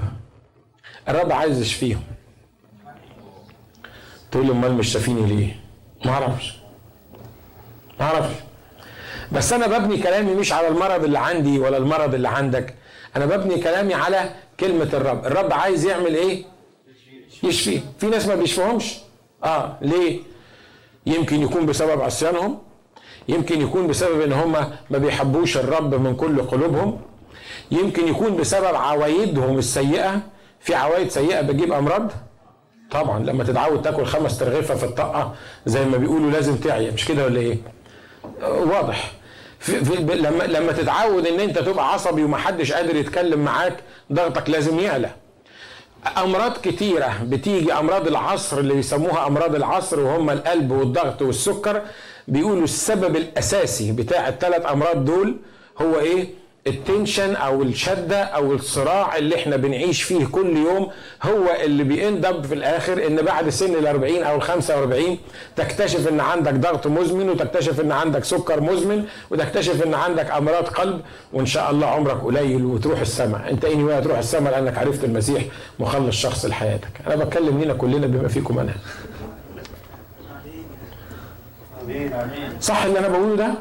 [1.09, 2.01] الرب عايز يشفيهم
[4.31, 5.59] تقول لي امال مش شافيني ليه؟
[6.05, 6.57] ما أعرفش.
[7.99, 8.35] ما أعرفش.
[9.31, 12.75] بس أنا ببني كلامي مش على المرض اللي عندي ولا المرض اللي عندك.
[13.15, 15.25] أنا ببني كلامي على كلمة الرب.
[15.25, 16.45] الرب عايز يعمل إيه؟
[17.43, 17.81] يشفي.
[17.99, 18.95] في ناس ما بيشفيهمش
[19.43, 20.19] آه ليه؟
[21.05, 22.59] يمكن يكون بسبب عصيانهم.
[23.27, 24.51] يمكن يكون بسبب إن هم
[24.89, 26.99] ما بيحبوش الرب من كل قلوبهم.
[27.71, 30.21] يمكن يكون بسبب عوايدهم السيئة.
[30.59, 32.11] في عوايد سيئة بتجيب أمراض؟
[32.91, 35.33] طبعا لما تتعود تاكل خمس ترغيفة في الطاقة
[35.65, 37.57] زي ما بيقولوا لازم تعيا مش كده ولا إيه؟
[38.43, 39.11] واضح.
[39.59, 43.73] في في لما لما تتعود إن أنت تبقى عصبي ومحدش قادر يتكلم معاك
[44.13, 45.09] ضغطك لازم يعلى.
[46.17, 51.81] أمراض كتيرة بتيجي أمراض العصر اللي بيسموها أمراض العصر وهم القلب والضغط والسكر
[52.27, 55.37] بيقولوا السبب الأساسي بتاع الثلاث أمراض دول
[55.81, 56.27] هو إيه؟
[56.67, 60.91] التنشن أو الشدة أو الصراع اللي إحنا بنعيش فيه كل يوم
[61.23, 65.17] هو اللي بيندب في الآخر إن بعد سن ال 40 أو ال 45
[65.55, 71.01] تكتشف إن عندك ضغط مزمن وتكتشف إن عندك سكر مزمن وتكتشف إن عندك أمراض قلب
[71.33, 73.49] وإن شاء الله عمرك قليل وتروح السماء.
[73.51, 75.43] أنت إني anyway تروح السماء لأنك عرفت المسيح
[75.79, 76.91] مخلص شخص لحياتك.
[77.07, 78.73] أنا بتكلم لينا كلنا بما فيكم أنا.
[82.61, 83.53] صح اللي أنا بقوله ده؟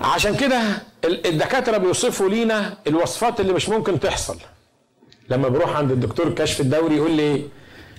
[0.00, 0.60] عشان كده
[1.04, 4.36] الدكاترة بيوصفوا لينا الوصفات اللي مش ممكن تحصل.
[5.30, 7.42] لما بروح عند الدكتور الكشف الدوري يقول لي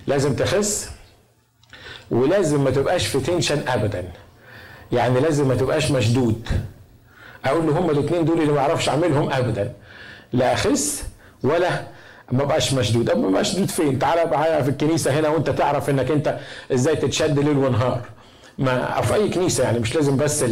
[0.08, 0.90] لازم تخس
[2.12, 4.04] ولازم ما تبقاش في تنشن ابدا.
[4.92, 6.48] يعني لازم ما تبقاش مشدود.
[7.46, 9.74] أقول له هما الاثنين دول اللي ما أعرفش أعملهم ابدا.
[10.34, 11.04] لا أخس
[11.44, 11.88] ولا
[12.32, 13.10] ما بقاش مشدود.
[13.10, 16.38] ابقى مشدود فين؟ تعالى معايا في الكنيسة هنا وأنت تعرف إنك أنت
[16.74, 18.02] إزاي تتشد ليل ونهار.
[18.58, 20.46] ما أو في أي كنيسة يعني مش لازم بس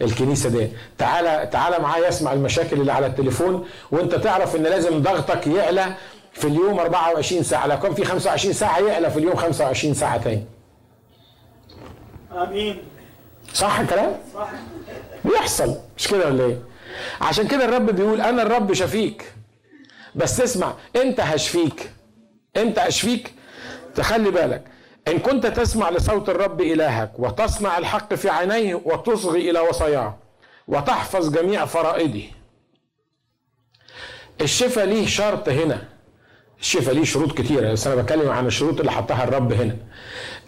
[0.00, 0.68] الكنيسة دي.
[0.98, 5.94] تعالى تعالى معايا اسمع المشاكل اللي على التليفون وأنت تعرف إن لازم ضغطك يعلى
[6.32, 7.66] في اليوم 24 ساعة.
[7.66, 10.44] لو كان في 25 ساعة يعلى في اليوم 25 ساعة تاني.
[12.32, 12.78] آمين.
[13.54, 14.50] صح الكلام؟ صح.
[15.24, 15.74] بيحصل.
[15.98, 16.58] مش كده ولا إيه؟
[17.20, 19.32] عشان كده الرب بيقول أنا الرب شفيك
[20.14, 20.72] بس اسمع
[21.02, 21.90] إمتى هشفيك
[22.56, 23.34] إمتى اشفيك
[23.94, 24.64] تخلي بالك.
[25.10, 30.18] إن كنت تسمع لصوت الرب إلهك وتصنع الحق في عينيه وتصغي إلى وصاياه
[30.68, 32.22] وتحفظ جميع فرائضه.
[34.40, 35.88] الشفاء ليه شرط هنا.
[36.60, 37.72] الشفاء ليه شروط كتيرة.
[37.72, 39.76] بس أنا بتكلم عن الشروط اللي حطها الرب هنا.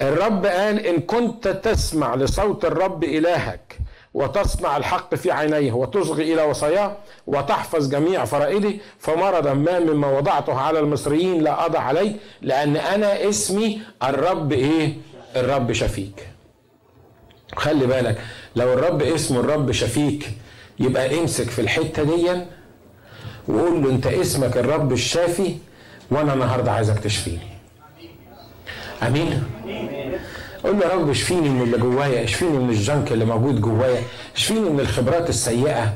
[0.03, 3.79] الرب قال إن كنت تسمع لصوت الرب إلهك
[4.15, 6.97] وتصنع الحق في عينيه وتصغي إلى وصاياه
[7.27, 13.81] وتحفظ جميع فرائدي فمرضا ما مما وضعته على المصريين لا أضع عليه لأن أنا اسمي
[14.03, 14.95] الرب إيه؟
[15.37, 16.29] الرب شفيك.
[17.57, 18.21] خلي بالك
[18.57, 20.31] لو الرب اسمه الرب شفيك
[20.79, 22.31] يبقى امسك في الحتة دي
[23.49, 25.57] وقول له أنت اسمك الرب الشافي
[26.11, 27.39] وأنا النهارده عايزك تشفيني.
[29.03, 29.43] أمين؟
[30.65, 34.03] قول له يا رب اشفيني من اللي جوايا؟ اشفيني من الجنك اللي موجود جوايا؟
[34.37, 35.95] اشفيني من الخبرات السيئة؟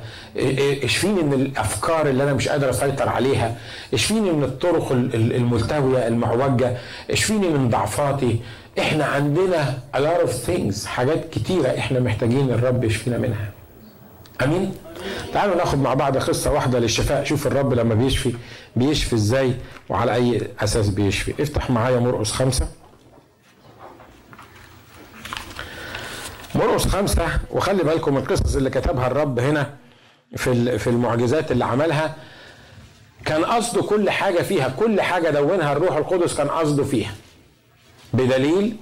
[0.84, 3.56] اشفيني من الأفكار اللي أنا مش قادر أسيطر عليها؟
[3.94, 6.76] اشفيني من الطرق الملتوية المعوجة؟
[7.10, 8.40] اشفيني من ضعفاتي؟
[8.78, 13.50] إحنا عندنا a lot of things حاجات كتيرة إحنا محتاجين الرب يشفينا منها.
[14.44, 14.72] آمين؟
[15.32, 17.24] تعالوا ناخد مع بعض قصة واحدة للشفاء.
[17.24, 18.32] شوف الرب لما بيشفي
[18.76, 19.52] بيشفي إزاي
[19.88, 21.42] وعلى أي أساس بيشفي.
[21.42, 22.68] افتح معايا مرقس خمسة.
[26.56, 29.74] مرقس خمسة وخلي بالكم القصص اللي كتبها الرب هنا
[30.36, 32.14] في في المعجزات اللي عملها.
[33.24, 37.14] كان قصده كل حاجة فيها كل حاجة دونها الروح القدس كان قصده فيها.
[38.12, 38.76] بدليل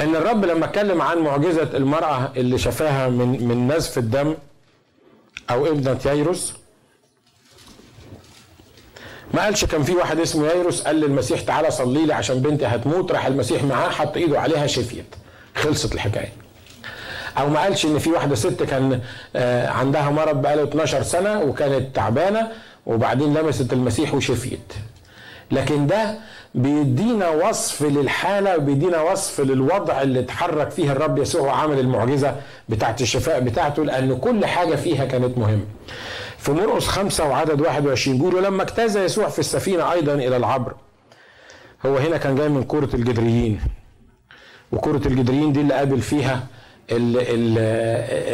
[0.00, 4.34] إن الرب لما اتكلم عن معجزة المرأة اللي شفاها من من نزف الدم
[5.50, 6.52] أو ابنة ييروس
[9.34, 13.12] ما قالش كان في واحد اسمه ييروس قال للمسيح تعالى صلي لي عشان بنتي هتموت
[13.12, 15.14] راح المسيح معاه حط ايده عليها شفيت.
[15.56, 16.32] خلصت الحكاية.
[17.38, 19.00] أو ما قالش إن في واحدة ست كان
[19.68, 22.48] عندها مرض بقاله 12 سنة وكانت تعبانة
[22.86, 24.72] وبعدين لمست المسيح وشفيت.
[25.50, 26.14] لكن ده
[26.54, 32.36] بيدينا وصف للحالة وبيدينا وصف للوضع اللي اتحرك فيه الرب يسوع وعمل المعجزة
[32.68, 35.64] بتاعت الشفاء بتاعته لأن كل حاجة فيها كانت مهمة.
[36.38, 40.74] في مرقس خمسة وعدد 21 بيقولوا لما اجتاز يسوع في السفينة أيضا إلى العبر.
[41.86, 43.60] هو هنا كان جاي من كرة الجدريين.
[44.72, 46.46] وكرة الجدريين دي اللي قابل فيها
[46.90, 47.58] ال ال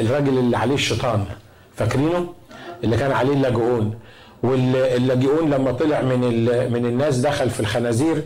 [0.06, 1.24] الراجل اللي عليه الشيطان
[1.76, 2.26] فاكرينه
[2.84, 3.94] اللي كان عليه اللاجئون
[4.42, 6.20] واللاجئون لما طلع من
[6.72, 8.22] من الناس دخل في الخنازير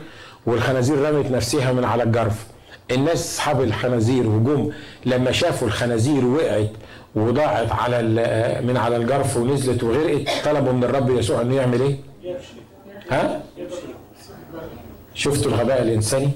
[0.46, 2.46] والخنازير رمت نفسها من على الجرف
[2.90, 4.70] الناس أصحاب الخنازير وجم
[5.06, 6.70] لما شافوا الخنازير وقعت
[7.14, 8.02] وضاعت على
[8.66, 11.96] من على الجرف ونزلت وغرقت طلبوا من الرب يسوع إنه يعمل إيه؟
[13.10, 13.42] ها؟
[15.14, 16.30] شفتوا الغباء الإنساني؟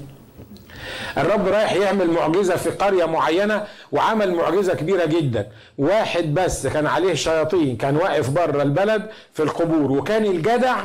[1.17, 5.47] الرب رايح يعمل معجزة في قرية معينة وعمل معجزة كبيرة جدا.
[5.77, 10.75] واحد بس كان عليه شياطين كان واقف بره البلد في القبور وكان الجدع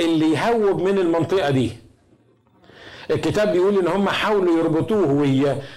[0.00, 1.72] اللي يهوب من المنطقة دي.
[3.10, 5.12] الكتاب بيقول إن هم حاولوا يربطوه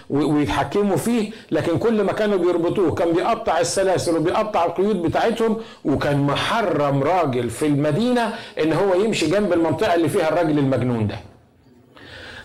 [0.09, 7.03] ويتحكموا فيه لكن كل ما كانوا بيربطوه كان بيقطع السلاسل وبيقطع القيود بتاعتهم وكان محرم
[7.03, 11.15] راجل في المدينة إن هو يمشي جنب المنطقة اللي فيها الراجل المجنون ده.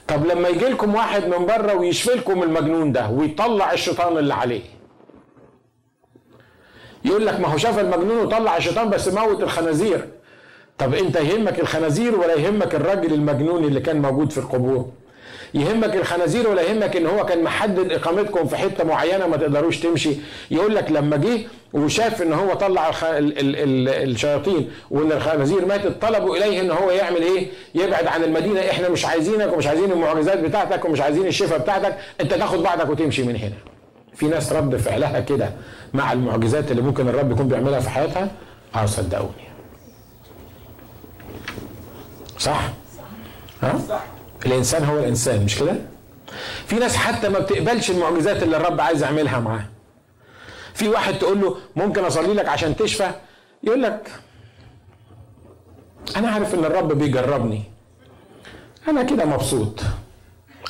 [0.09, 4.62] طب لما يجي لكم واحد من بره ويشفي لكم المجنون ده ويطلع الشيطان اللي عليه.
[7.05, 10.09] يقول لك ما هو شاف المجنون وطلع الشيطان بس موت الخنازير.
[10.79, 14.88] طب انت يهمك الخنازير ولا يهمك الراجل المجنون اللي كان موجود في القبور؟
[15.54, 20.11] يهمك الخنازير ولا يهمك إن هو كان محدد إقامتكم في حتة معينة ما تقدروش تمشي.
[20.50, 21.40] يقول لك لما جه
[21.72, 23.04] وشاف إن هو طلع الخ...
[23.04, 23.38] ال...
[23.38, 23.56] ال...
[23.56, 23.88] ال...
[24.11, 28.61] الشياطين وإن الخنازير ماتت طلبوا إليه إن هو يعمل إيه؟ يبعد عن المدينة.
[28.61, 31.96] إحنا مش عايزينك ومش عايزين المعجزات بتاعتك ومش عايزين الشفاء بتاعتك.
[32.20, 33.56] أنت تاخد بعضك وتمشي من هنا.
[34.14, 35.50] في ناس رد فعلها كده
[35.94, 38.28] مع المعجزات اللي ممكن الرب يكون بيعملها في حياتها.
[38.74, 39.48] أه صدقوني.
[42.38, 42.68] صح؟
[43.62, 44.04] ها؟ صح.
[44.46, 45.74] الإنسان هو الإنسان مش كده؟
[46.66, 49.64] في ناس حتى ما بتقبلش المعجزات اللي الرب عايز يعملها معاه.
[50.74, 53.11] في واحد تقول له ممكن أصلي لك عشان تشفى؟
[53.62, 54.11] يقول لك
[56.16, 57.62] أنا عارف إن الرب بيجربني.
[58.88, 59.81] أنا كده مبسوط.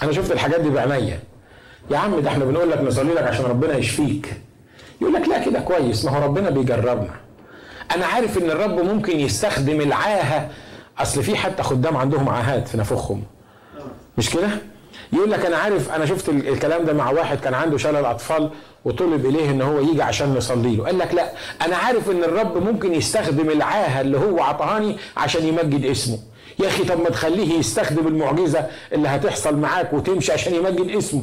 [0.03, 1.21] أنا شفت الحاجات دي بعينيا.
[1.91, 4.41] يا عم ده إحنا بنقول لك نصلي لك عشان ربنا يشفيك.
[5.01, 7.15] يقول لك لا كده كويس ما هو ربنا بيجربنا.
[7.95, 10.51] أنا عارف إن الرب ممكن يستخدم العاهة.
[10.99, 13.23] أصل في حتى خدام عندهم عاهات في نفوخهم
[14.19, 14.49] مش كده؟
[15.13, 18.51] يقول لك أنا عارف أنا شفت الكلام ده مع واحد كان عنده شلل أطفال
[18.85, 20.85] وطلب إليه إن هو يجي عشان نصلي له.
[20.85, 21.33] قال لك لا
[21.67, 26.19] أنا عارف إن الرب ممكن يستخدم العاهة اللي هو عطهاني عشان يمجد اسمه.
[26.59, 31.23] يا أخي طب ما تخليه يستخدم المعجزة اللي هتحصل معاك وتمشي عشان يمجد اسمه.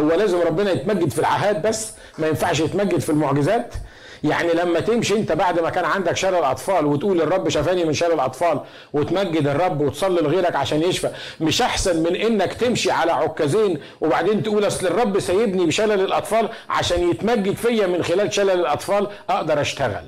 [0.00, 3.74] هو لازم ربنا يتمجد في العاهات بس ما ينفعش يتمجد في المعجزات.
[4.24, 8.12] يعني لما تمشي انت بعد ما كان عندك شلل اطفال وتقول الرب شفاني من شلل
[8.12, 8.60] الاطفال
[8.92, 14.66] وتمجد الرب وتصلي لغيرك عشان يشفى مش احسن من انك تمشي على عكازين وبعدين تقول
[14.66, 20.04] اصل الرب سايبني بشلل الاطفال عشان يتمجد فيا من خلال شلل الاطفال أقدر اشتغل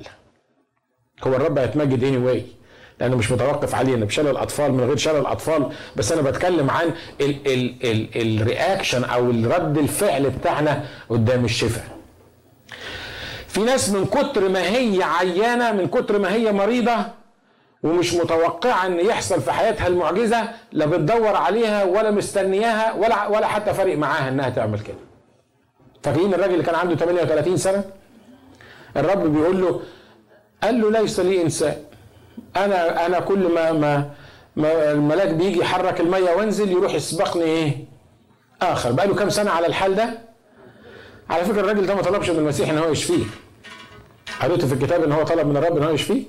[1.27, 2.41] هو الرب هيتمجد اني anyway.
[2.99, 6.93] لأنه مش متوقف علينا بشلل الاطفال من غير شلل الاطفال بس أنا بتكلم عن
[8.15, 11.85] الرياكشن أو الرد الفعل بتاعنا قدام الشفاء
[13.53, 16.95] في ناس من كتر ما هي عيانة من كتر ما هي مريضة
[17.83, 23.73] ومش متوقعة إن يحصل في حياتها المعجزة لا بتدور عليها ولا مستنياها ولا ولا حتى
[23.73, 24.97] فارق معاها إنها تعمل كده.
[26.03, 27.83] فاكرين الراجل اللي كان عنده 38 سنة؟
[28.97, 29.81] الرب بيقول له
[30.63, 31.75] قال له ليس لي إنسان
[32.55, 34.09] أنا أنا كل ما ما,
[34.55, 37.85] ما الملاك بيجي يحرك المية وانزل يروح يسبقني إيه؟
[38.61, 40.19] آخر بقى له كام سنة على الحال ده؟
[41.29, 43.23] على فكرة الراجل ده ما طلبش من المسيح إن هو يشفيه
[44.41, 46.23] قريت في الكتاب إن هو طلب من الرب إن هو يشفيه.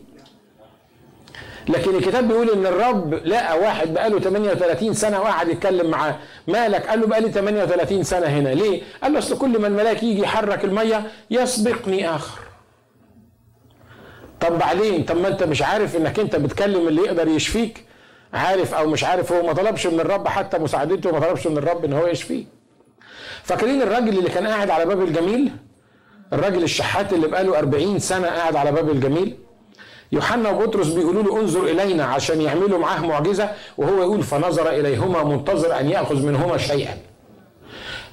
[1.68, 6.16] لكن الكتاب بيقول إن الرب لقى واحد بقاله 38 سنة وقعد يتكلم معاه.
[6.48, 8.48] مالك؟ قال له بقالي 38 سنة هنا.
[8.48, 12.40] ليه؟ قال له أصل كل ما الملاك يجي يحرك المية يسبقني آخر.
[14.40, 17.84] طب بعدين؟ طب ما أنت مش عارف إنك أنت بتكلم اللي يقدر يشفيك؟
[18.34, 21.84] عارف أو مش عارف؟ هو ما طلبش من الرب حتى مساعدته ما طلبش من الرب
[21.84, 22.44] إن هو يشفيه.
[23.42, 25.52] فاكرين الراجل اللي كان قاعد على باب الجميل؟
[26.34, 29.36] الراجل الشحات اللي بقاله 40 سنة قاعد على باب الجميل
[30.12, 35.80] يوحنا وبطرس بيقولوا له انظر إلينا عشان يعملوا معاه معجزة وهو يقول فنظر إليهما منتظر
[35.80, 36.96] أن يأخذ منهما شيئا.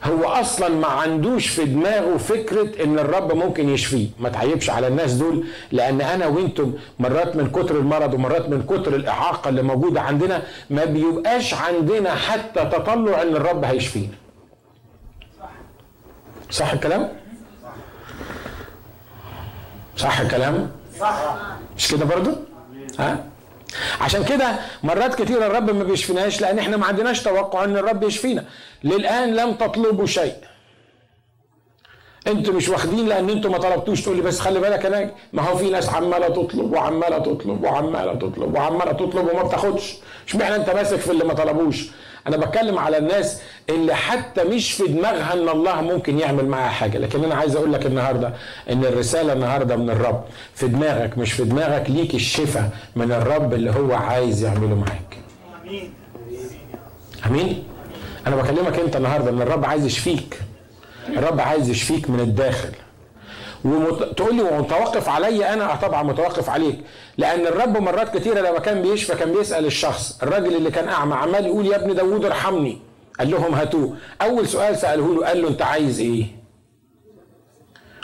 [0.03, 5.13] هو أصلا ما عندوش في دماغه فكرة إن الرب ممكن يشفيه، ما تعيبش على الناس
[5.13, 10.43] دول لأن أنا وأنتم مرات من كتر المرض ومرات من كتر الإعاقة اللي موجودة عندنا
[10.69, 14.13] ما بيبقاش عندنا حتى تطلع إن الرب هيشفينا.
[16.51, 17.20] صح الكلام؟
[19.97, 21.35] صح الكلام؟ صح
[21.77, 22.31] مش كده برضو؟
[22.99, 23.23] ها؟
[24.01, 28.45] عشان كده مرات كتير الرب ما بيشفيناش لأن إحنا ما عندناش توقع إن الرب يشفينا
[28.83, 30.33] للآن لم تطلبوا شيء
[32.27, 35.55] أنتوا مش واخدين لأن أنتوا ما طلبتوش تقول لي بس خلي بالك أنا ما هو
[35.57, 39.95] في ناس عمالة تطلب وعمالة تطلب وعمالة تطلب وعمالة تطلب وما بتاخدش
[40.27, 41.87] اشمعنى أنت ماسك في اللي ما طلبوش
[42.27, 46.97] أنا بتكلم على الناس اللي حتى مش في دماغها إن الله ممكن يعمل معاها حاجة.
[46.97, 48.33] لكن أنا عايز أقول لك النهارده
[48.71, 50.23] إن الرسالة النهارده من الرب
[50.55, 55.17] في دماغك مش في دماغك ليك الشفاء من الرب اللي هو عايز يعمله معاك.
[55.65, 55.93] آمين.
[57.25, 57.63] آمين؟
[58.27, 60.39] أنا بكلمك أنت النهارده إن الرب عايز يشفيك.
[61.09, 62.69] الرب عايز يشفيك من الداخل.
[63.65, 66.79] وتقول لي ومتوقف عليا أنا طبعا متوقف عليك.
[67.17, 71.45] لأن الرب مرات كثيره لما كان بيشفى كان بيسأل الشخص الراجل اللي كان أعمى عمال
[71.45, 72.81] يقول يا ابن داوود ارحمني.
[73.19, 73.95] قال لهم هاتوه.
[74.21, 76.25] أول سؤال ساله له قال له أنت عايز إيه؟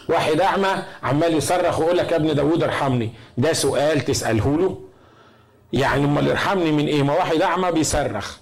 [0.10, 3.10] واحد أعمى عمال يصرخ ويقول لك يا ابن داوود ارحمني.
[3.38, 4.78] ده سؤال تساله له
[5.74, 8.38] يعني أمال ارحمني من إيه؟ ما واحد أعمى بيصرخ.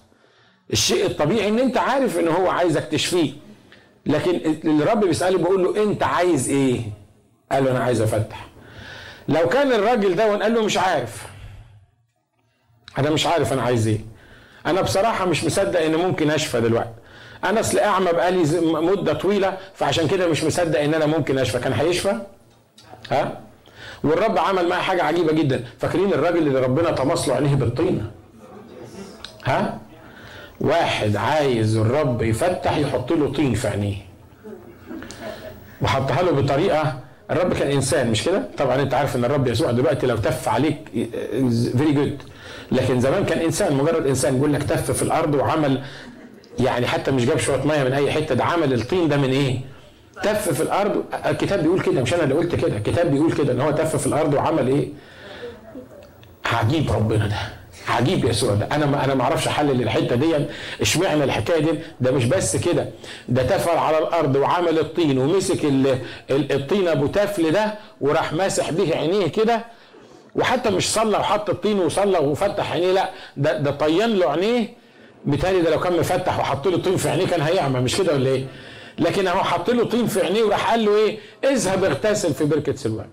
[0.74, 3.32] الشيء الطبيعي إن أنت عارف إن هو عايزك تشفيه.
[4.06, 4.40] لكن
[4.82, 6.82] الرب بيسأله بيقول له أنت عايز إيه؟
[7.52, 8.48] قال له أنا عايز أفتح.
[9.28, 11.26] لو كان الراجل ده قال له مش عارف.
[12.98, 14.00] أنا مش عارف أنا عايز إيه.
[14.66, 16.90] أنا بصراحة مش مصدق إن ممكن أشفى دلوقتي.
[17.44, 21.60] أنا أصل أعمى بقالي مدة طويلة فعشان كده مش مصدق إن أنا ممكن أشفى.
[21.60, 22.16] كان هيشفى؟
[23.12, 23.42] ها؟
[24.04, 25.64] والرب عمل معاه حاجة عجيبة جدا.
[25.80, 28.12] فاكرين الراجل اللي ربنا طمس له عينيه بالطين
[29.46, 29.78] ها؟
[30.62, 33.96] واحد عايز الرب يفتح يحط له طين في عينيه.
[35.82, 37.00] وحطها له بطريقة
[37.32, 40.78] الرب كان إنسان مش كده؟ طبعا أنت عارف إن الرب يسوع دلوقتي لو تف عليك
[41.78, 42.18] very good
[42.72, 45.82] لكن زمان كان إنسان مجرد إنسان يقول لك تف في الأرض وعمل
[46.60, 49.60] يعني حتى مش جاب شوية مية من أي حتة ده عمل الطين ده من إيه؟
[50.24, 51.04] تف في الأرض.
[51.26, 54.08] الكتاب بيقول كده مش أنا اللي قلت كده الكتاب بيقول كده إن هو تف في
[54.08, 54.88] الأرض وعمل إيه؟
[56.46, 57.38] عجيب ربنا ده.
[57.88, 60.36] عجيب يسوع ده أنا أنا ما أعرفش احلل الحته دي.
[60.82, 62.90] اشمعنى الحكاية دي؟ ده مش بس كده.
[63.30, 65.60] ده تفل على الأرض وعمل الطين ومسك
[66.32, 69.66] الطين أبو تفل ده وراح ماسح به عينيه كده.
[70.36, 74.74] وحتى مش صلى وحط الطين وصلى وفتح عينيه لا ده ده طين له عينيه.
[75.26, 78.30] بالتالي ده لو كان مفتح وحط له طين في عينيه كان هيعمى مش كده ولا
[78.30, 78.46] إيه؟
[79.00, 82.76] لكن هو حط له طين في عينيه وراح قال له إيه؟ اذهب اغتسل في بركة
[82.76, 83.08] سلوان.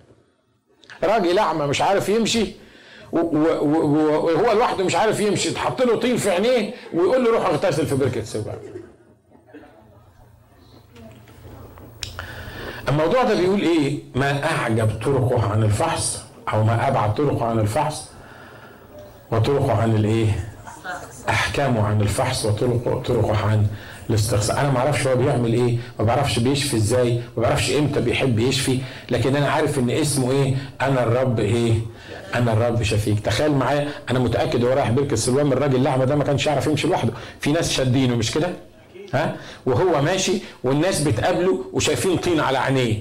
[1.05, 2.47] راجل أعمى مش عارف يمشي.
[3.13, 7.95] وهو لوحده مش عارف يمشي تحط له طين في عينيه ويقول له روح اغتسل في
[7.95, 8.53] بركه سبع
[12.89, 16.23] الموضوع ده بيقول إيه؟ ما أعجب طرقه عن الفحص
[16.53, 18.09] أو ما أبعد طرقه عن الفحص
[19.31, 20.49] وطرقه عن الإيه؟
[21.29, 23.67] أحكامه عن الفحص وطرقه طرقه عن
[24.11, 28.39] الاستقصاء أنا ما أعرفش هو بيعمل إيه ما بعرفش بيشفي إزاي ما بعرفش إمتى بيحب
[28.39, 28.79] يشفي
[29.11, 31.73] لكن أنا عارف إن اسمه إيه؟ أنا الرب إيه؟
[32.35, 36.25] أنا الرب شفيك تخيل معايا أنا متأكد هو رايح بركه السلوان الراجل الاعمى ده ما
[36.25, 37.13] كانش يعرف يمشي لوحده.
[37.41, 38.51] في ناس شادينه مش كده؟
[39.15, 39.37] ها؟
[39.67, 40.33] وهو ماشي
[40.65, 42.97] والناس بتقابله وشايفين طين على عينيه.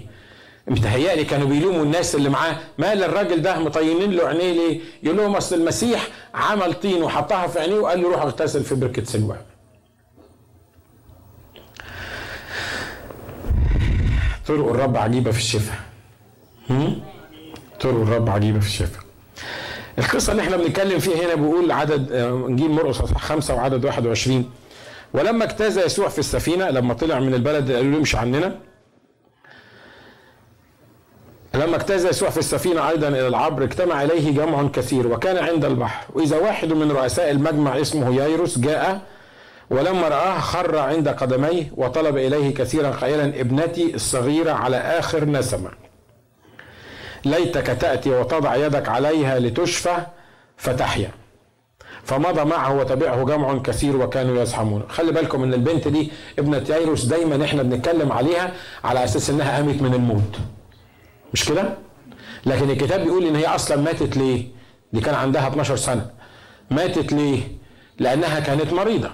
[0.68, 2.56] متهيألي كانوا بيلوموا الناس اللي معاه.
[2.78, 7.60] مال الراجل ده مطينين له عينيه ليه؟ يقول لهم أصل المسيح عمل طين وحطها في
[7.60, 9.38] عينيه وقال له روح اغتسل في بركه سلوان.
[14.48, 15.80] طرق الرب عجيبة في الشفاء.
[17.80, 19.04] طرق الرب عجيبة في الشفاء.
[20.00, 22.14] القصة اللي إحنا بنتكلم فيها هنا بيقول عدد
[22.50, 24.50] نجيب مرقس اصحاح خمسة وعدد 21
[25.14, 28.56] ولما اجتاز يسوع في السفينة لما طلع من البلد قالوا له امشي عننا
[31.54, 36.06] لما اجتاز يسوع في السفينة أيضا إلى العبر اجتمع إليه جمع كثير وكان عند البحر
[36.14, 39.02] وإذا واحد من رؤساء المجمع اسمه يايروس جاء
[39.72, 45.70] ولما رآه خر عند قدميه وطلب إليه كثيرا قائلا ابنتي الصغيرة على آخر نسمة.
[47.26, 49.98] ليتك تأتي وتضع يدك عليها لتشفى
[50.58, 51.12] فتحيا.
[52.04, 54.84] فمضى معه وتبعه جمع كثير وكانوا يزحمون.
[54.90, 58.54] خلي بالكم إن البنت دي ابنة يايروس دايما إحنا بنتكلم عليها
[58.84, 60.38] على أساس إنها قامت من الموت.
[61.34, 61.64] مش كده؟
[62.46, 64.48] لكن الكتاب بيقول إن هي أصلا ماتت ليه؟
[64.94, 66.10] دي كان عندها 12 سنة.
[66.72, 67.42] ماتت ليه؟
[68.00, 69.12] لأنها كانت مريضة.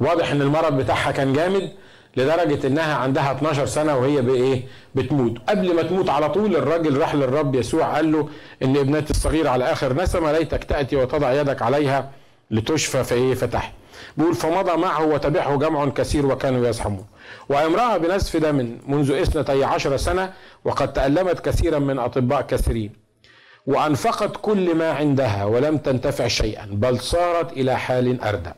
[0.00, 1.70] واضح إن المرض بتاعها كان جامد
[2.16, 4.62] لدرجة إنها عندها 12 سنة وهي بإيه؟
[4.94, 5.38] بتموت.
[5.48, 8.28] قبل ما تموت على طول الراجل راح للرب يسوع قال له
[8.62, 12.10] إن ابنتي الصغيرة على آخر نسمة ليتك تأتي وتضع يدك عليها
[12.50, 13.72] لتشفى فايه فتح
[14.16, 17.06] بيقول فمضى معه وتبعه جمع كثير وكانوا يزحمون.
[17.48, 20.32] وامرأة بنزف دم منذ اثنتي عشر سنة
[20.64, 22.92] وقد تألمت كثيرا من أطباء كثيرين.
[23.66, 28.54] وأنفقت كل ما عندها ولم تنتفع شيئا بل صارت إلى حال أردأ.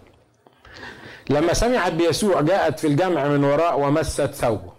[1.30, 4.72] لما سمعت بيسوع جاءت في الجمع من وراء ومست ثوبه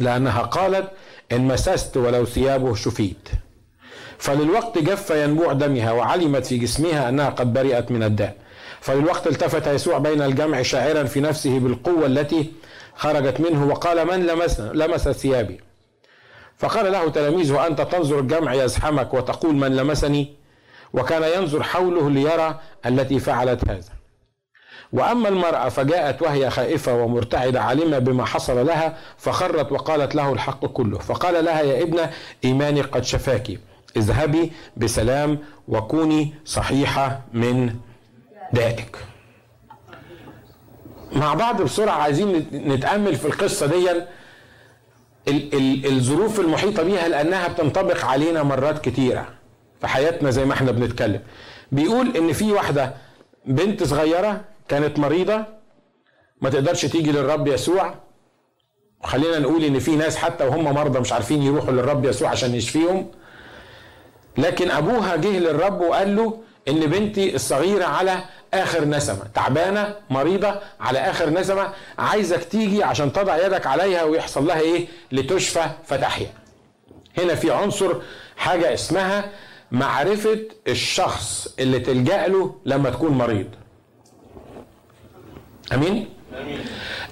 [0.00, 0.90] لأنها قالت
[1.32, 3.28] إن مسست ولو ثيابه شفيت.
[4.18, 8.36] فللوقت جف ينبوع دمها وعلمت في جسمها أنها قد برئت من الداء.
[8.80, 12.52] فللوقت التفت يسوع بين الجمع شاعرا في نفسه بالقوة التي
[12.94, 15.60] خرجت منه وقال من لمس, لمس ثيابي؟
[16.58, 20.36] فقال له تلاميذه أنت تنظر الجمع يزحمك وتقول من لمسني؟
[20.92, 23.97] وكان ينظر حوله ليرى التي فعلت هذا.
[24.92, 30.98] وأما المرأة فجاءت وهي خائفة ومرتعدة عالمة بما حصل لها فخرت وقالت له الحق كله.
[30.98, 32.10] فقال لها يا ابنة
[32.44, 33.60] إيماني قد شفاك.
[33.96, 37.74] اذهبي بسلام وكوني صحيحه من
[38.52, 38.96] دائك.
[41.12, 44.02] مع بعض بسرعة عايزين نتأمل في القصة دي.
[45.88, 49.28] الظروف المحيطة بيها لأنها بتنطبق علينا مرات كتيرة
[49.80, 51.20] في حياتنا زي ما إحنا بنتكلم.
[51.72, 52.94] بيقول إن في واحدة
[53.46, 55.44] بنت صغيرة كانت مريضة
[56.40, 57.94] ما تقدرش تيجي للرب يسوع.
[59.04, 63.10] خلينا نقول إن في ناس حتى وهم مرضى مش عارفين يروحوا للرب يسوع عشان يشفيهم.
[64.38, 68.18] لكن أبوها جه للرب وقال له إن بنتي الصغيرة على
[68.54, 74.60] آخر نسمة تعبانة مريضة على آخر نسمة عايزك تيجي عشان تضع يدك عليها ويحصل لها
[74.60, 76.30] إيه؟ لتشفى فتحيا.
[77.18, 77.94] هنا في عنصر
[78.36, 79.30] حاجة اسمها
[79.72, 80.38] معرفة
[80.68, 83.46] الشخص اللي تلجأ له لما تكون مريض.
[85.74, 86.06] أمين؟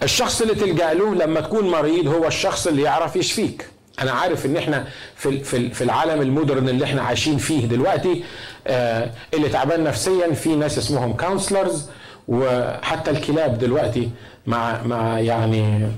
[0.02, 3.66] الشخص اللي تلجا له لما تكون مريض هو الشخص اللي يعرف يشفيك.
[4.00, 4.84] أنا عارف إن إحنا
[5.16, 8.24] في في العالم ال modern اللي إحنا عايشين فيه دلوقتي
[8.66, 11.90] آه اللي تعبان نفسيا في ناس اسمهم counselors
[12.28, 14.10] وحتى الكلاب دلوقتي
[14.46, 15.88] مع مع يعني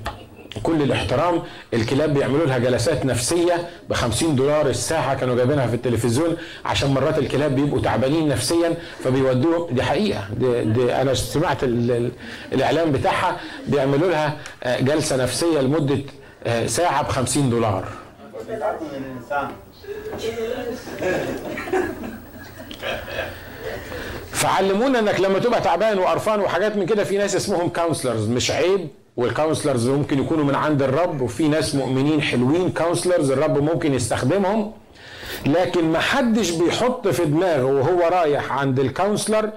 [0.63, 1.43] كل الاحترام
[1.75, 7.19] الكلاب بيعملوا لها جلسات نفسية ب 50 دولار الساعة كانوا جايبينها في التلفزيون عشان مرات
[7.19, 10.29] الكلاب بيبقوا تعبانين نفسيا فبيودوهم دي حقيقة.
[10.39, 11.59] دي, دي أنا سمعت
[12.53, 13.37] الإعلان بتاعها
[13.67, 15.99] بيعملوا لها آه، جلسة نفسية لمدة
[16.47, 17.89] آه، ساعة ب 50 دولار.
[24.33, 28.89] فعلمونا إنك لما تبقى تعبان وقرفان وحاجات من كده في ناس اسمهم counselors مش عيب.
[29.19, 34.73] وال counselors ممكن يكونوا من عند الرب وفي ناس مؤمنين حلوين counselors الرب ممكن يستخدمهم.
[35.47, 39.51] لكن ما حدش بيحط في دماغه وهو رايح عند ال counselor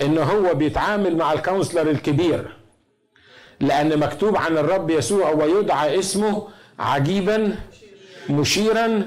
[0.00, 2.56] إن هو بيتعامل مع ال counselor الكبير.
[3.60, 6.48] لأن مكتوب عن الرب يسوع ويدعى اسمه
[6.78, 7.56] عجيبا
[8.30, 9.06] مشيرا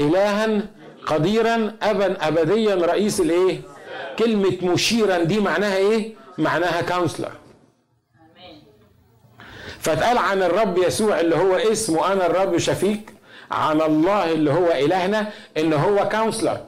[0.00, 0.62] الها
[1.06, 3.60] قديرا ابا ابديا رئيس الإيه؟
[4.18, 7.32] كلمة مشيرا دي معناها إيه؟ معناها counselor
[9.88, 13.12] فاتقال عن الرب يسوع اللي هو اسمه أنا الرب شفيك
[13.50, 16.60] عن الله اللي هو إلهنا إن هو counselor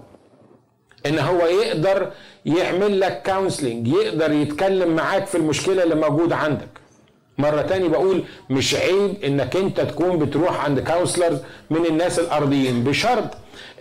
[1.06, 2.10] إن هو يقدر
[2.46, 6.68] يعمل لك counseling يقدر يتكلم معاك في المشكلة اللي موجودة عندك.
[7.38, 11.38] مرة تاني بقول مش عيب إنك أنت تكون بتروح عند counselors
[11.70, 13.24] من الناس الأرضيين بشرط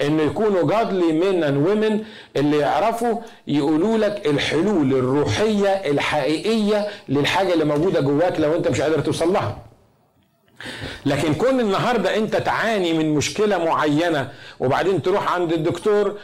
[0.02, 2.04] ان يكونوا godly men and women
[2.38, 3.16] اللي يعرفوا
[3.48, 9.58] يقولوا لك الحلول الروحية الحقيقية للحاجة اللي موجودة جواك لو أنت مش قادر توصل لها.
[11.06, 14.30] لكن كون النهارده انت تعاني من مشكلة معينة
[14.60, 16.16] وبعدين تروح عند الدكتور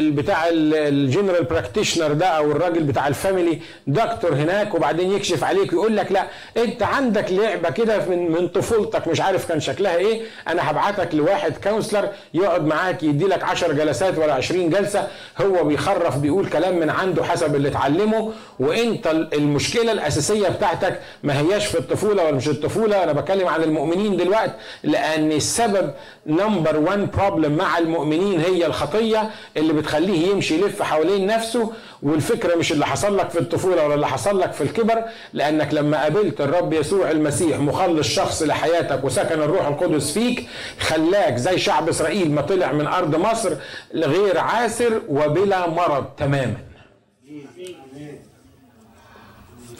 [0.00, 5.72] بتاع ال general practitioner ده أو الراجل بتاع ال family doctor هناك وبعدين يكشف عليك
[5.72, 6.26] ويقول لك لا
[6.56, 11.52] انت عندك لعبة كده من من طفولتك مش عارف كان شكلها إيه أنا هبعتك لواحد
[11.64, 15.08] counselor يقعد معاك يدي لك 10 جلسات ولا 20 جلسة
[15.40, 21.66] هو بيخرف بيقول كلام من عنده حسب اللي اتعلمه وانت المشكلة الأساسية بتاعتك ما هياش
[21.66, 24.52] في الطفولة ولا مش الطفولة أنا بتكلم عن المؤمنين دلوقتي
[24.82, 25.90] لأن السبب
[26.26, 32.72] number 1 problem مع المؤمنين هي الخطية اللي بتخليه يمشي يلف حوالين نفسه والفكرة مش
[32.72, 36.72] اللي حصل لك في الطفولة ولا اللي حصل لك في الكبر لأنك لما قابلت الرب
[36.72, 40.48] يسوع المسيح مخلص شخص لحياتك وسكن الروح القدس فيك
[40.80, 43.52] خلاك زي شعب إسرائيل ما طلع من أرض مصر
[43.94, 46.54] غير عاثر وبلا مرض تماما.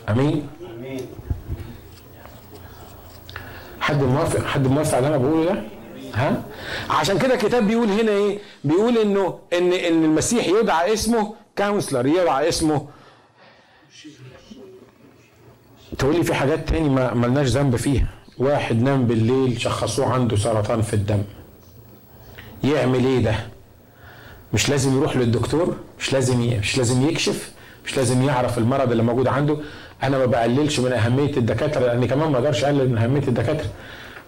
[0.08, 0.48] آمين.
[3.90, 5.62] حد موافق حد موافق على اللي أنا بقوله ده؟
[6.14, 6.42] ها؟
[6.90, 12.48] عشان كده الكتاب بيقول هنا إيه؟ بيقول إنه إن إن المسيح يدعى اسمه كونسلر يدعى
[12.48, 12.86] اسمه.
[15.98, 18.06] تقول لي في حاجات تاني ما ملناش ذنب فيها.
[18.38, 21.22] واحد نام بالليل شخصوه عنده سرطان في الدم.
[22.64, 23.34] يعمل إيه ده؟
[24.52, 27.52] مش لازم يروح للدكتور؟ مش لازم مش لازم يكشف؟
[27.84, 29.56] مش لازم يعرف المرض اللي موجود عنده؟
[30.02, 33.66] أنا ما بقللش من أهمية الدكاترة لأني كمان ما أقدرش أقلل من أهمية الدكاترة.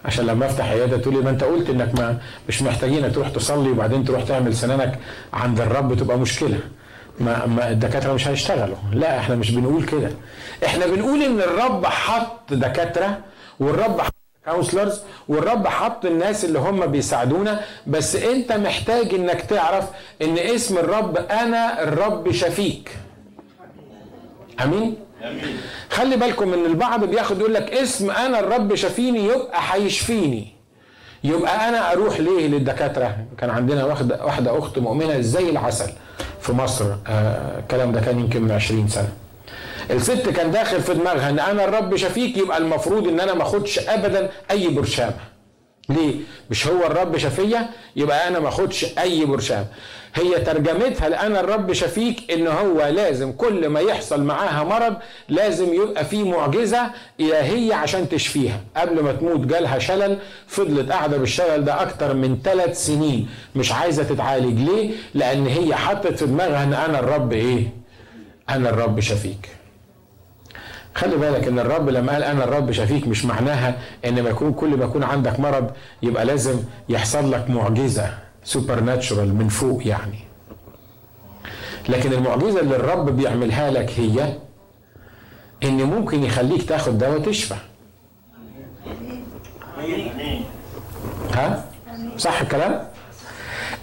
[0.05, 2.17] عشان لما أفتح عيادة تقول لي ما أنت قلت إنك ما
[2.49, 4.99] مش محتاجينك تروح تصلي وبعدين تروح تعمل سنانك
[5.33, 6.59] عند الرب تبقى مشكلة.
[7.19, 8.75] ما, ما الدكاترة مش هيشتغلوا.
[8.93, 10.09] لا إحنا مش بنقول كده.
[10.65, 13.17] إحنا بنقول إن الرب حط دكاترة
[13.59, 14.13] والرب حط
[14.49, 17.59] كونسلرز والرب حط الناس اللي هم بيساعدونا.
[17.87, 19.85] بس أنت محتاج إنك تعرف
[20.21, 22.91] إن اسم الرب أنا الرب شفيك
[24.63, 24.95] أمين؟
[25.89, 30.47] خلي بالكم إن البعض بياخد يقول لك اسم أنا الرب شفيني يبقى هيشفيني.
[31.23, 35.91] يبقى أنا أروح ليه للدكاترة؟ كان عندنا واحدة واحدة أخت مؤمنة زي العسل
[36.41, 36.85] في مصر.
[37.07, 39.09] آه الكلام ده كان يمكن من 20 سنة.
[39.91, 43.79] الست كان داخل في دماغها إن أنا الرب شفيك يبقى المفروض إن أنا ما أخدش
[43.79, 45.11] ابدا أي برشام.
[45.89, 46.13] ليه؟
[46.49, 49.65] مش هو الرب شفيه يبقى أنا ما أخدش أي برشام.
[50.15, 54.95] هي ترجمتها لأنا الرب شفيك إن هو لازم كل ما يحصل معاها مرض
[55.29, 58.59] لازم يبقى في معجزة إلهية عشان تشفيها.
[58.77, 60.17] قبل ما تموت جالها شلل
[60.47, 63.29] فضلت قاعدة بالشلل ده أكتر من ثلاث سنين.
[63.55, 64.59] مش عايزة تتعالج.
[64.69, 67.67] ليه؟ لأن هي حطت في دماغها إن أنا الرب إيه؟
[68.49, 69.49] أنا الرب شفيك
[70.95, 74.77] خلي بالك إن الرب لما قال أنا الرب شفيك مش معناها إن ما يكون كل
[74.77, 75.71] ما يكون عندك مرض
[76.03, 78.13] يبقى لازم يحصل لك معجزة
[78.43, 80.19] سوبر ناتشورال من فوق يعني.
[81.89, 84.33] لكن المعجزة اللي الرب بيعملها لك هي
[85.63, 87.55] إن ممكن يخليك تاخد دواء تشفى
[91.33, 91.65] ها؟
[92.17, 92.87] صح الكلام؟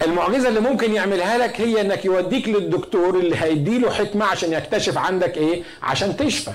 [0.05, 5.37] المعجزة اللي ممكن يعملها لك هي إنك يوديك للدكتور اللي هيديله حكمة عشان يكتشف عندك
[5.37, 6.51] إيه؟ عشان تشفى.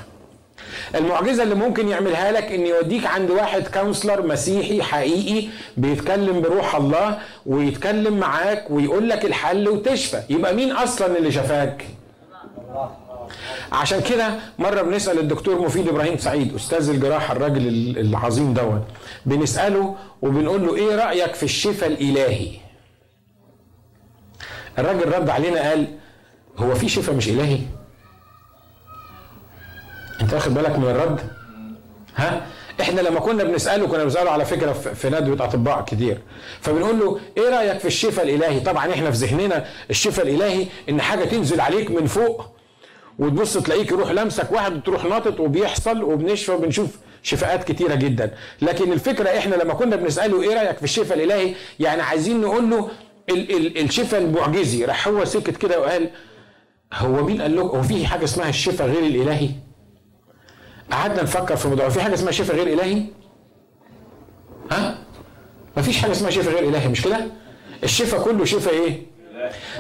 [0.95, 7.19] المعجزة اللي ممكن يعملها لك إن يوديك عند واحد كونسلر مسيحي حقيقي بيتكلم بروح الله
[7.47, 10.23] ويتكلم معاك ويقول لك الحل وتشفى.
[10.31, 11.87] يبقى مين أصلا اللي شفاك؟
[13.73, 18.83] عشان كده مرة بنسأل الدكتور مفيد إبراهيم سعيد أستاذ الجراحة الراجل العظيم دوت
[19.27, 22.49] بنسأله وبنقول له إيه رأيك في الشفاء الإلهي؟
[24.79, 25.87] الراجل رد علينا قال
[26.59, 27.59] هو في شفاء مش إلهي؟
[30.21, 31.21] انت واخد بالك من الرد؟
[32.17, 32.47] ها؟
[32.81, 36.19] إحنا لما كنا بنسأله كنا بنسأله على فكرة في ندوه اطباء كتير.
[36.61, 41.25] فبنقول له إيه رأيك في الشفاء الإلهي؟ طبعا إحنا في ذهننا الشفاء الإلهي إن حاجة
[41.25, 42.45] تنزل عليك من فوق
[43.19, 46.89] وتبص تلاقيك يروح لمسك واحد وتروح ناطط وبيحصل وبنشفى وبنشوف
[47.23, 48.31] شفاءات كتيرة جدا.
[48.63, 52.89] لكن الفكرة إحنا لما كنا بنسأله إيه رأيك في الشفاء الإلهي؟ يعني عايزين نقول له
[53.31, 56.11] ال- ال- الشفاء المعجزي راح هو سكت كده وقال
[56.93, 59.49] هو مين قال له هو في حاجة اسمها الشفاء غير الإلهي؟
[60.93, 61.89] قعدنا نفكر في الموضوع.
[61.89, 63.03] في حاجة اسمها شفاء غير إلهي؟
[64.73, 64.99] ها؟
[65.77, 67.27] مفيش حاجة اسمها شفاء غير إلهي مش كده؟
[67.85, 69.03] الشفاء كله شفاء إيه؟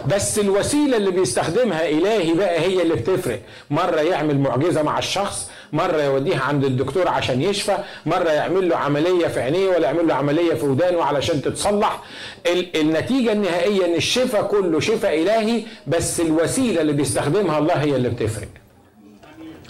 [0.08, 3.40] بس الوسيلة اللي بيستخدمها إلهي بقى هي اللي بتفرق.
[3.70, 9.26] مرة يعمل معجزة مع الشخص مرة يوديها عند الدكتور عشان يشفى مرة يعمل له عملية
[9.26, 12.02] في عينيه ولا يعمل له عملية في ودانه علشان تتصلح.
[12.76, 18.48] النتيجة النهائية إن الشفاء كله شفاء إلهي بس الوسيلة اللي بيستخدمها الله هي اللي بتفرق.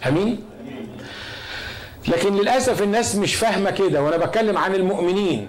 [0.09, 0.45] أمين؟
[2.09, 5.47] لكن للأسف الناس مش فاهمة كده وأنا بتكلم عن المؤمنين.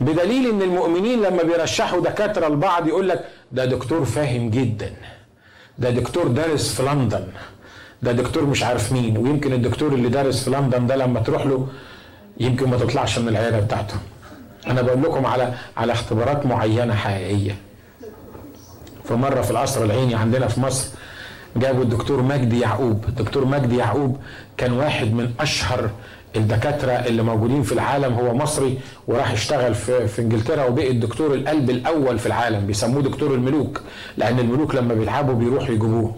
[0.00, 4.92] بدليل إن المؤمنين لما بيرشحوا دكاترة لبعض يقول لك ده دكتور فاهم جدا
[5.78, 7.24] ده دكتور دارس في لندن
[8.02, 11.68] ده دكتور مش عارف مين ويمكن الدكتور اللي دارس في لندن ده لما تروح له
[12.40, 13.94] يمكن ما تطلعش من العيادة بتاعته.
[14.66, 17.56] أنا بقول لكم على على اختبارات معينة حقيقية.
[19.04, 20.88] فمره في القصر العيني عندنا في مصر
[21.58, 23.04] جابوا الدكتور مجدي يعقوب.
[23.08, 24.16] الدكتور مجدي يعقوب
[24.56, 25.90] كان واحد من أشهر
[26.36, 28.14] الدكاترة اللي موجودين في العالم.
[28.14, 28.78] هو مصري
[29.08, 32.66] وراح اشتغل في, في إنجلترا وبقي الدكتور القلب الأول في العالم.
[32.66, 33.80] بيسموه دكتور الملوك
[34.16, 36.14] لأن الملوك لما بيتعبوا بيروحوا يجيبوه.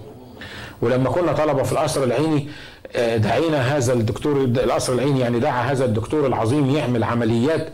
[0.82, 2.48] ولما كنا طلبة في القصر العيني
[2.96, 7.68] آه، دعينا هذا الدكتور القصر العيني يعني دعا هذا الدكتور العظيم يعمل عمليات.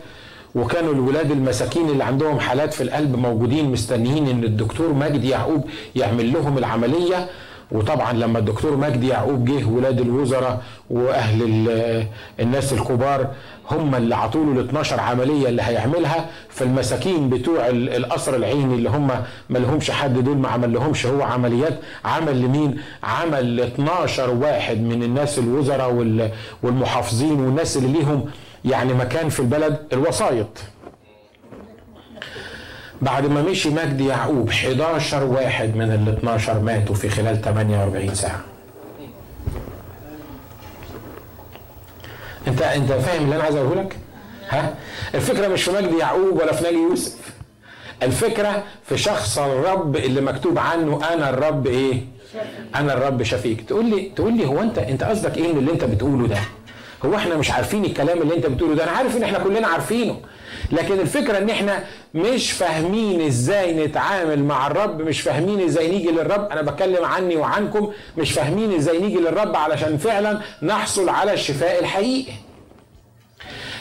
[0.55, 5.65] وكانوا الولاد المساكين اللي عندهم حالات في القلب موجودين مستنيين إن الدكتور مجدي يعقوب
[5.95, 7.29] يعمل لهم العملية.
[7.71, 11.41] وطبعا لما الدكتور مجدي يعقوب جه ولاد الوزراء وأهل
[12.39, 13.27] الناس الكبار
[13.71, 19.07] هم اللي عطوا له ال 12 عملية اللي هيعملها فالمساكين بتوع القصر العيني اللي هم
[19.49, 24.77] ما لهمش حد دول ما عمل لهمش هو عمليات عمل لمين؟ عمل ل 12 واحد
[24.81, 25.93] من الناس الوزراء
[26.63, 28.25] والمحافظين والناس اللي ليهم
[28.65, 30.47] يعني مكان في البلد الوسايط
[33.01, 38.41] بعد ما مشي مجدي يعقوب 11 واحد من ال 12 ماتوا في خلال 48 ساعة
[42.47, 43.97] انت انت فاهم اللي أنا عايز أقوله لك؟
[44.49, 44.75] ها؟
[45.15, 47.15] الفكرة مش في مجدي يعقوب ولا في ناجي يوسف
[48.03, 52.01] الفكرة في شخص الرب اللي مكتوب عنه أنا الرب إيه؟
[52.75, 55.83] أنا الرب شفيك تقول لي تقول لي هو انت أنت قصدك إيه من اللي أنت
[55.83, 56.37] بتقوله ده؟
[57.05, 60.19] هو إحنا مش عارفين الكلام اللي أنت بتقوله ده أنا عارف إن إحنا كلنا عارفينه
[60.71, 66.51] لكن الفكرة إن إحنا مش فاهمين إزاي نتعامل مع الرب مش فاهمين إزاي نيجي للرب.
[66.51, 72.31] أنا بتكلم عني وعنكم مش فاهمين إزاي نيجي للرب علشان فعلا نحصل على الشفاء الحقيقي.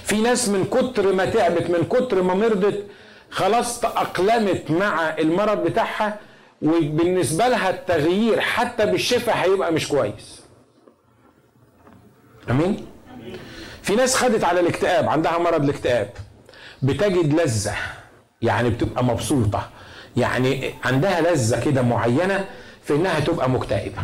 [0.04, 2.84] في ناس من كتر ما تعبت من كتر ما مرضت
[3.30, 6.18] خلاص تأقلمت مع المرض بتاعها
[6.62, 10.40] وبالنسبة لها التغيير حتى بالشفاء هيبقى مش كويس.
[12.50, 12.86] آمين؟
[13.82, 16.10] في ناس خدت على الاكتئاب عندها مرض الاكتئاب.
[16.86, 17.74] بتجد لذة
[18.42, 19.68] يعني بتبقى مبسوطة.
[20.16, 22.44] يعني عندها لذة كده معينة
[22.82, 24.02] في إنها تبقى مكتئبة.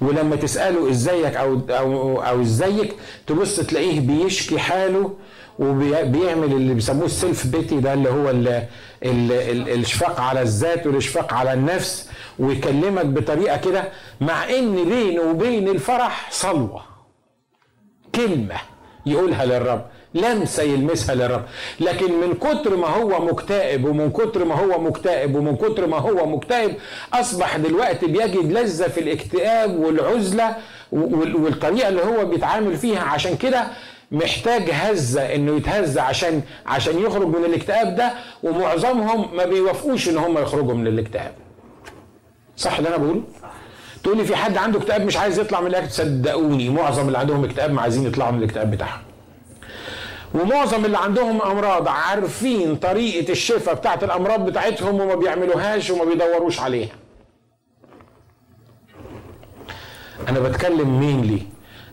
[0.00, 2.94] ولما تسأله إزيك أو أو أو إزيك
[3.26, 5.14] تبص تلاقيه بيشكي حاله
[5.58, 11.34] وبيعمل اللي بيسموه السيلف بيتي ده اللي هو ال ال ال الإشفاق على الذات والإشفاق
[11.34, 13.84] على النفس ويكلمك بطريقة كده
[14.20, 16.82] مع إن بينه وبين الفرح صلوة.
[18.14, 18.56] كلمة
[19.06, 19.86] يقولها للرب.
[20.14, 21.42] لمسه يلمسها للرب.
[21.80, 26.26] لكن من كتر ما هو مكتئب ومن كتر ما هو مكتئب ومن كتر ما هو
[26.26, 26.74] مكتئب
[27.14, 30.56] أصبح دلوقتي بيجد لذة في الاكتئاب والعزلة
[30.92, 33.00] والطريقة اللي هو بيتعامل فيها.
[33.02, 33.64] عشان كده
[34.12, 40.38] محتاج هزة إنه يتهز عشان عشان يخرج من الاكتئاب ده ومعظمهم ما بيوافقوش إن هم
[40.38, 41.32] يخرجوا من الاكتئاب.
[42.56, 43.22] صح اللي أنا بقوله؟
[44.04, 47.44] تقول لي في حد عنده اكتئاب مش عايز يطلع من الاكتئاب؟ صدقوني معظم اللي عندهم
[47.44, 49.00] اكتئاب ما عايزين يطلعوا من الاكتئاب بتاعهم.
[50.34, 56.92] ومعظم اللي عندهم أمراض عارفين طريقة الشفاء بتاعت الأمراض بتاعتهم وما بيعملوهاش وما بيدوروش عليها.
[60.28, 61.42] أنا بتكلم مين لي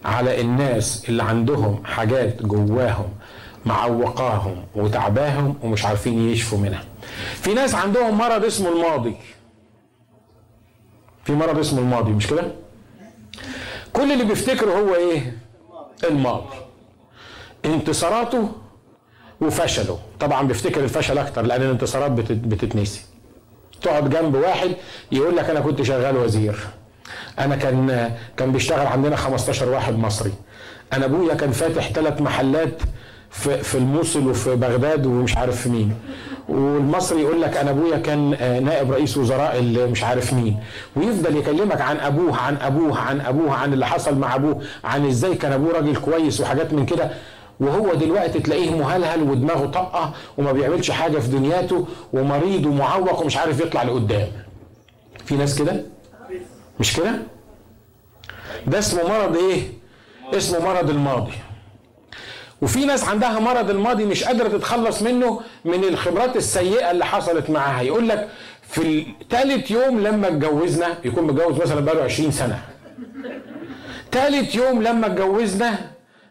[0.05, 3.09] على الناس اللي عندهم حاجات جواهم
[3.65, 6.83] معوقاهم وتعباهم ومش عارفين يشفوا منها.
[7.41, 9.15] في ناس عندهم مرض اسمه الماضي.
[11.23, 12.51] في مرض اسمه الماضي مش كده؟
[13.93, 15.37] كل اللي بيفتكره هو إيه؟
[16.03, 16.55] الماضي.
[17.65, 18.49] انتصاراته
[19.41, 19.99] وفشله.
[20.19, 23.01] طبعا بيفتكر الفشل أكتر لأن الانتصارات بتتنسي.
[23.81, 24.71] تقعد جنب واحد
[25.11, 26.59] يقول لك أنا كنت شغال وزير.
[27.39, 30.33] أنا كان كان بيشتغل عندنا 15 واحد مصري.
[30.93, 32.81] أنا أبويا كان فاتح ثلاث محلات
[33.29, 35.93] في في الموصل وفي بغداد ومش عارف في مين.
[36.49, 38.29] والمصري يقول لك أنا أبويا كان
[38.65, 40.59] نائب رئيس وزراء اللي مش عارف مين.
[40.95, 45.35] ويفضل يكلمك عن أبوه عن أبوه عن أبوه عن اللي حصل مع أبوه عن إزاي
[45.35, 47.11] كان أبوه راجل كويس وحاجات من كده.
[47.59, 53.59] وهو دلوقتي تلاقيه مهلهل ودماغه طاقة وما بيعملش حاجة في دنياته ومريض ومعوق ومش عارف
[53.59, 54.27] يطلع لقدام.
[55.25, 55.83] في ناس كده؟
[56.79, 57.11] مش كده؟
[58.67, 59.61] ده اسمه مرض إيه؟
[60.33, 61.31] اسمه مرض الماضي.
[62.61, 67.81] وفي ناس عندها مرض الماضي مش قادرة تتخلص منه من الخبرات السيئة اللي حصلت معاها.
[67.81, 68.29] يقول لك
[68.69, 72.59] في ثالث يوم لما اتجوزنا يكون متجوز مثلا بقاله 20 سنة.
[74.11, 75.79] ثالث يوم لما اتجوزنا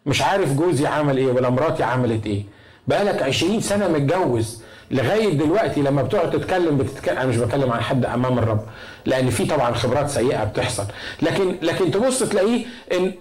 [0.07, 2.43] مش عارف جوزي عمل إيه ولا مراتي عملت إيه.
[2.89, 8.05] بقالك 20 سنة متجوز لغاية دلوقتي لما بتقعد تتكلم بتتكلم أنا مش بتكلم عن حد
[8.05, 8.61] أمام الرب
[9.07, 10.85] لأن في طبعا خبرات سيئة بتحصل.
[11.23, 13.13] لكن لكن تبص تلاقيه إن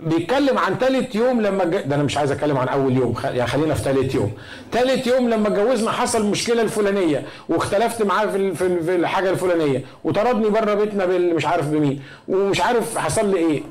[0.00, 3.74] بيتكلم عن ثالث يوم لما ده أنا مش عايز أتكلم عن أول يوم يعني خلينا
[3.74, 4.32] في ثالث يوم.
[4.72, 10.74] ثالث يوم لما اتجوزنا حصل مشكلة الفلانية واختلفت معاه في في الحاجة الفلانية وطردني بره
[10.74, 13.62] بيتنا مش عارف بمين ومش عارف حصل لي إيه.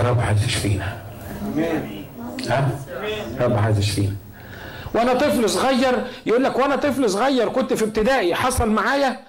[0.00, 0.96] الرب عايز يشفينا
[2.48, 2.70] ها
[3.40, 4.16] رب عايز يشفينا
[4.94, 9.20] وأنا طفل صغير يقول لك وأنا طفل صغير كنت في ابتدائي حصل معايا.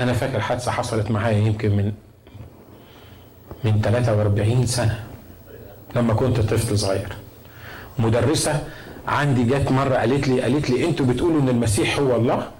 [0.00, 1.92] أنا فاكر حادثة حصلت معايا يمكن من
[3.64, 5.04] من 43 سنة
[5.96, 7.16] لما كنت طفل صغير.
[7.98, 8.62] مدرسة
[9.08, 12.50] عندي جت مرة قالت لي قالت لي أنتوا بتقولوا إن المسيح هو الله؟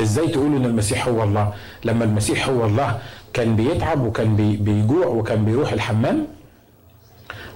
[0.00, 1.52] إزاي تقولوا إن المسيح هو الله؟
[1.84, 2.98] لما المسيح هو الله
[3.34, 6.26] كان بيتعب وكان بيجوع وكان بيروح الحمام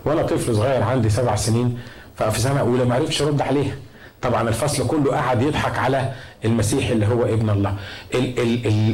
[0.05, 1.79] وأنا طفل صغير عندي سبع سنين
[2.17, 3.75] ففي سنة أولى ما عرفتش أرد عليها
[4.23, 6.13] طبعا الفصل كله قعد يضحك على
[6.45, 7.75] المسيح اللي هو ابن الله.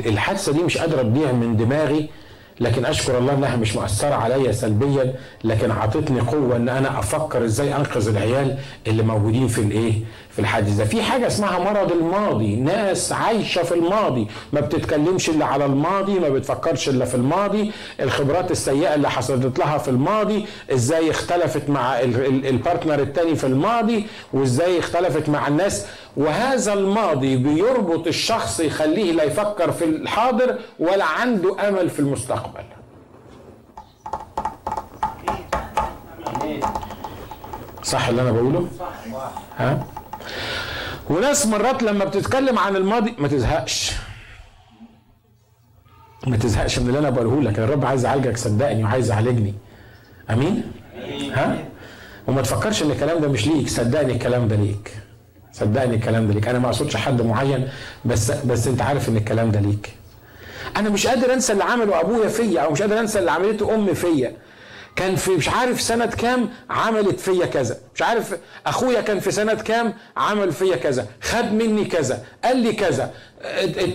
[0.07, 2.09] الحادثة دي مش قادر ابديها من دماغي
[2.61, 5.15] لكن أشكر الله إنها مش مؤثرة عليا سلبيا
[5.45, 9.95] لكن أعطتني قوة إن أنا أفكر إزاي أنقذ العيال اللي موجودين في الإيه؟
[10.35, 10.85] في الحادث ده.
[10.85, 12.57] في حاجة اسمها مرض الماضي.
[12.57, 14.29] ناس عايشة في الماضي.
[14.53, 17.73] ما بتتكلمش إلا على الماضي ما بتفكرش إلا في الماضي.
[18.01, 24.79] الخبرات السيئة اللي حصلت لها في الماضي إزاي اختلفت مع البارتنر التاني في الماضي وإزاي
[24.79, 25.87] اختلفت مع الناس.
[26.17, 32.65] وهذا الماضي بيربط الشخص يخليه لا يفكر في الحاضر ولا عنده أمل في المستقبل.
[37.83, 38.69] صح اللي أنا بقوله؟
[39.59, 39.85] ها؟
[41.11, 43.93] وناس مرات لما بتتكلم عن الماضي ما تزهقش.
[46.27, 47.59] ما تزهقش من اللي أنا بقوله لك.
[47.59, 49.55] الرب عايز يعالجك صدقني وعايز يعالجني.
[50.31, 50.73] أمين؟
[51.33, 51.59] ها؟
[52.29, 53.69] وما تفكرش إن الكلام ده مش ليك.
[53.69, 54.93] صدقني الكلام ده ليك.
[55.53, 56.49] صدقني الكلام ده ليك.
[56.49, 57.69] أنا ما أقصدش حد معين
[58.05, 59.93] بس بس أنت عارف إن الكلام ده ليك.
[60.77, 63.95] أنا مش قادر أنسى اللي عمله أبويا فيا أو مش قادر أنسى اللي عملته أمي
[63.95, 64.37] فيا.
[64.97, 67.79] كان في مش عارف سنة كام عملت فيا كذا.
[67.95, 68.35] مش عارف
[68.67, 73.11] أخويا كان في سنة كام عمل فيا كذا خد مني كذا قال لي كذا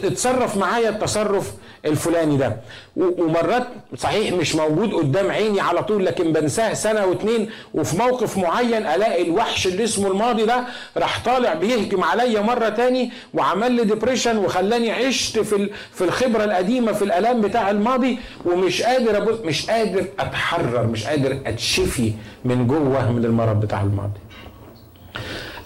[0.03, 1.51] اتصرف معايا التصرف
[1.85, 2.57] الفلاني ده.
[2.97, 8.85] ومرات صحيح مش موجود قدام عيني على طول لكن بنساه سنة واتنين وفي موقف معين
[8.85, 10.63] ألاقي الوحش اللي اسمه الماضي ده
[10.97, 16.91] راح طالع بيهجم عليا مرة تاني وعمل لي ديبريشن وخلاني عشت في في الخبرة القديمة
[16.91, 22.13] في الألام بتاع الماضي ومش قادر أبص مش قادر أتحرر مش قادر أتشفي
[22.45, 24.19] من جوه من المرض بتاع الماضي.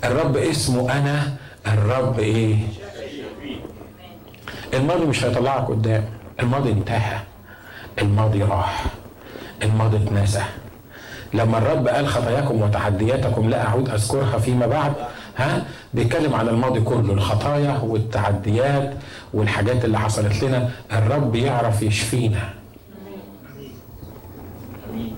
[0.03, 1.35] الرب اسمه أنا
[1.67, 2.55] الرب إيه؟
[4.73, 6.05] الماضي مش هيطلعك قدام.
[6.39, 7.19] الماضي انتهى.
[8.01, 8.85] الماضي راح.
[9.63, 10.43] الماضي اتنسى.
[11.33, 14.93] لما الرب قال خطاياكم وتعدياتكم لا أعود أذكرها فيما بعد.
[15.37, 18.93] ها؟ بيتكلم عن الماضي كله الخطايا والتعديات
[19.33, 20.69] والحاجات اللي حصلت لنا.
[20.93, 22.49] الرب يعرف يشفينا.
[24.93, 25.15] آمين.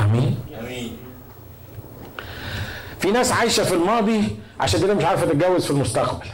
[0.00, 0.36] آمين.
[3.00, 4.22] في ناس عايشة في الماضي
[4.60, 6.26] عشان كده مش عارفة تتجوز في المستقبل.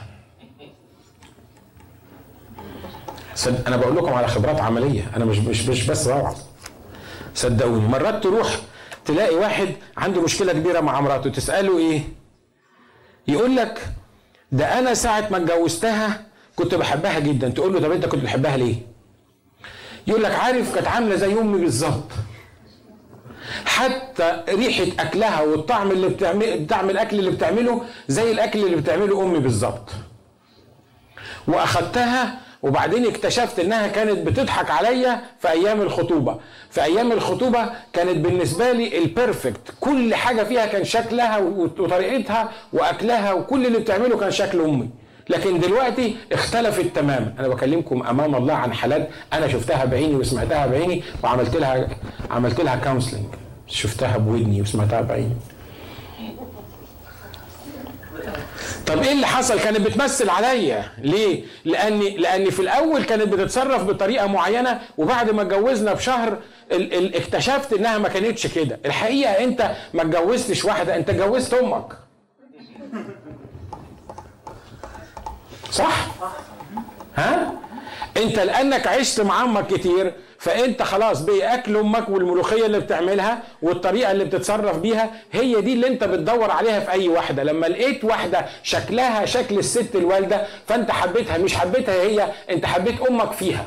[3.66, 5.10] أنا بقول لكم على خبرات عملية.
[5.16, 6.36] أنا مش مش مش بس بوعظ
[7.34, 7.88] صدقوني.
[7.88, 8.60] مرات تروح
[9.04, 11.30] تلاقي واحد عنده مشكلة كبيرة مع مراته.
[11.30, 12.02] تسأله إيه؟
[13.28, 13.88] يقول لك
[14.52, 17.48] ده أنا ساعة ما اتجوزتها كنت بحبها جدا.
[17.48, 18.76] تقول له طب أنت كنت بتحبها ليه؟
[20.06, 22.10] يقول لك عارف كانت عاملة زي أمي بالظبط.
[23.64, 29.38] حتى ريحة أكلها والطعم اللي بتعمل طعم الأكل اللي بتعمله زي الأكل اللي بتعمله أمي
[29.38, 29.88] بالظبط.
[31.48, 36.38] وأخدتها وبعدين اكتشفت إنها كانت بتضحك عليا في أيام الخطوبة.
[36.70, 43.66] في أيام الخطوبة كانت بالنسبة لي البيرفكت كل حاجة فيها كان شكلها وطريقتها وأكلها وكل
[43.66, 44.90] اللي بتعمله كان شكل أمي.
[45.28, 47.34] لكن دلوقتي اختلفت تماما.
[47.38, 51.88] أنا بكلمكم أمام الله عن حالات أنا شفتها بعيني وسمعتها بعيني وعملت لها
[52.30, 53.26] عملت لها كونسلنج
[53.66, 55.36] شفتها بودني وسمعتها بعيني.
[58.86, 60.84] طب إيه اللي حصل؟ كانت بتمثل عليا.
[60.98, 66.38] ليه؟ لأني لأني في الأول كانت بتتصرف بطريقة معينة وبعد ما اتجوزنا بشهر
[66.72, 68.78] ال ال اكتشفت إنها ما كانتش كده.
[68.86, 72.05] الحقيقة أنت ما اتجوزتش واحدة أنت اتجوزت أمك.
[75.76, 76.06] صح؟
[77.16, 77.52] ها؟
[78.16, 84.12] انت لانك عشت مع أمك كتير فانت خلاص بقى اكل أمك والملوخية اللي بتعملها والطريقة
[84.12, 87.42] اللي بتتصرف بيها هي دي اللي انت بتدور عليها في اي واحدة.
[87.42, 93.32] لما لقيت واحدة شكلها شكل الست الوالدة فانت حبيتها مش حبيتها هي انت حبيت أمك
[93.32, 93.66] فيها.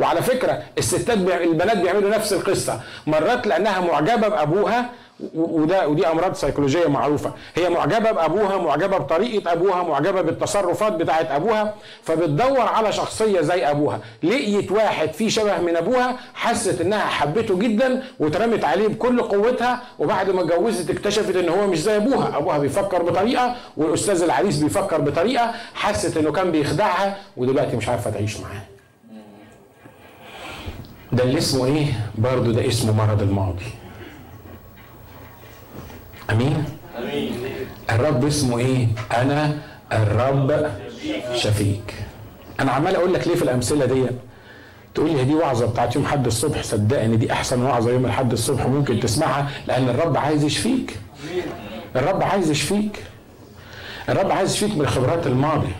[0.00, 2.80] وعلى فكرة الستات البنات بيعملوا نفس القصة.
[3.06, 4.90] مرات لأنها معجبة بأبوها
[5.34, 7.32] وده ودي أمراض سيكولوجية معروفة.
[7.54, 14.00] هي معجبة بأبوها معجبة بطريقة أبوها معجبة بالتصرفات بتاعه أبوها فبتدور على شخصية زي أبوها.
[14.22, 20.30] لقيت واحد فيه شبه من أبوها حست إنها حبته جدا واترمت عليه بكل قوتها وبعد
[20.30, 22.36] ما اتجوزت اكتشفت إن هو مش زي أبوها.
[22.36, 28.40] أبوها بيفكر بطريقة والأستاذ العريس بيفكر بطريقة حست إنه كان بيخدعها ودلوقتي مش عارفة تعيش
[28.40, 28.62] معاه.
[31.12, 31.86] ده اللي اسمه إيه؟
[32.18, 33.64] برضه ده اسمه مرض الماضي.
[36.30, 36.64] أمين.
[37.90, 39.58] الرب اسمه إيه؟ أنا
[39.92, 40.70] الرب
[41.34, 41.94] شفيك
[42.60, 44.06] أنا عمال أقول لك ليه في الأمثلة دي؟
[44.94, 48.66] تقول لي دي وعظة بتاعت يوم حد الصبح صدقني دي أحسن وعظة يوم الحد الصبح
[48.66, 50.98] ممكن تسمعها لأن الرب عايز يشفيك.
[51.96, 53.02] الرب عايز يشفيك.
[54.08, 55.72] الرب عايز يشفيك من خبرات الماضي.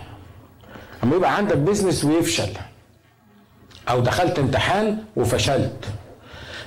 [1.04, 2.48] أما يبقى عندك بيزنس ويفشل.
[3.88, 5.84] أو دخلت امتحان وفشلت.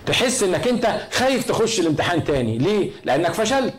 [0.09, 2.57] تحس إنك أنت خايف تخش الامتحان تاني.
[2.57, 3.73] ليه؟ لأنك فشلت.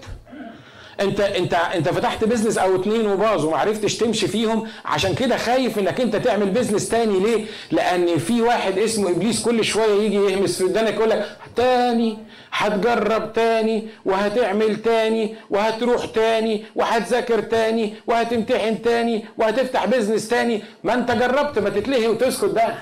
[1.01, 5.79] أنت أنت أنت فتحت business أو اتنين وباظوا وما عرفتش تمشي فيهم عشان كده خايف
[5.79, 7.21] إنك أنت تعمل business تاني.
[7.21, 12.19] ليه؟ لأن في واحد اسمه إبليس كل شوية يجي يهمس في ودانك يقول لك تاني
[12.53, 20.63] هتجرب تاني وهتعمل تاني وهتروح تاني وهتذاكر تاني وهتمتحن تاني وهتفتح business تاني.
[20.85, 22.75] ما أنت جربت ما تتلهي وتسكت بقى.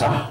[0.00, 0.30] صح؟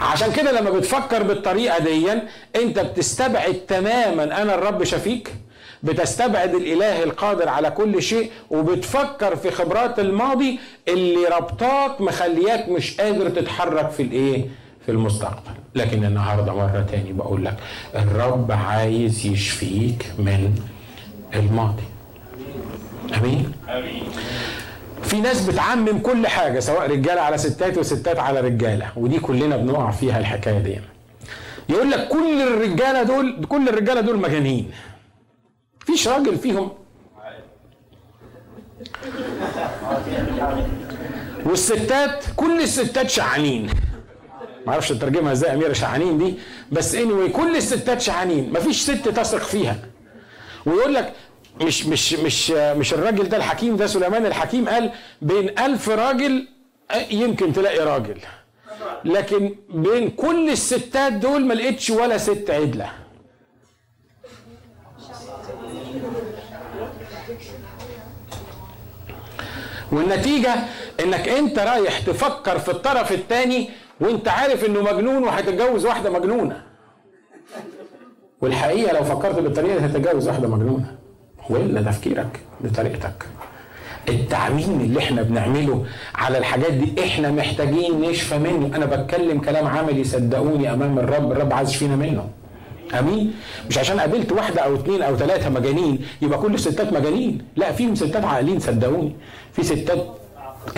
[0.00, 2.12] عشان كده لما بتفكر بالطريقة دي
[2.56, 5.34] انت بتستبعد تماما أنا الرب شفيك
[5.82, 13.28] بتستبعد الإله القادر على كل شيء وبتفكر في خبرات الماضي اللي ربطاك مخلياك مش قادر
[13.28, 14.44] تتحرك في الإيه؟
[14.86, 15.50] في المستقبل.
[15.74, 17.56] لكن النهارده مرة تاني بقول لك
[17.94, 20.54] الرب عايز يشفيك من
[21.34, 21.82] الماضي.
[23.18, 24.02] أمين؟ أمين.
[25.04, 29.90] في ناس بتعمم كل حاجة سواء رجالة على ستات وستات على رجالة ودي كلنا بنقع
[29.90, 30.80] فيها الحكاية دي.
[31.68, 34.70] يقول لك كل الرجالة دول كل الرجالة دول مجانين.
[35.86, 36.72] فيش راجل فيهم.
[41.46, 43.70] والستات كل الستات شعانين.
[44.66, 46.34] ما أعرفش اترجمها إزاي أميرة شعانين دي.
[46.72, 48.52] بس اني anyway كل الستات شعانين.
[48.52, 49.76] مفيش ست تثق فيها.
[50.66, 51.12] ويقول لك
[51.60, 54.90] مش مش مش مش الراجل ده الحكيم ده سليمان الحكيم قال
[55.22, 56.48] بين ألف راجل
[57.10, 58.18] يمكن تلاقي راجل.
[59.04, 62.90] لكن بين كل الستات دول ما لقيتش ولا ست عدلة.
[69.92, 70.54] والنتيجة
[71.04, 76.62] إنك أنت رايح تفكر في الطرف الثاني وأنت عارف إنه مجنون وهتتجوز واحدة مجنونة.
[78.40, 80.96] والحقيقة لو فكرت بالطريقة هتتجوز واحدة مجنونة.
[81.50, 83.26] والا تفكيرك بطريقتك.
[84.08, 85.84] التعميم اللي إحنا بنعمله
[86.14, 88.76] على الحاجات دي إحنا محتاجين نشفى منه.
[88.76, 92.28] أنا بتكلم كلام عملي صدقوني أمام الرب الرب عايز يشفينا منه.
[92.98, 93.34] آمين؟
[93.68, 97.38] مش عشان قابلت واحدة أو اثنين أو ثلاثة مجانين يبقى كل الستات مجانين.
[97.56, 99.12] لا فيهم ستات عاقلين صدقوني.
[99.52, 100.06] في ستات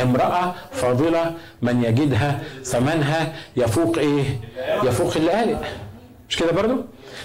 [0.03, 4.25] امرأة فاضلة من يجدها ثمنها يفوق إيه؟
[4.85, 5.57] يفوق اللآلئ
[6.29, 6.85] مش كده برضو؟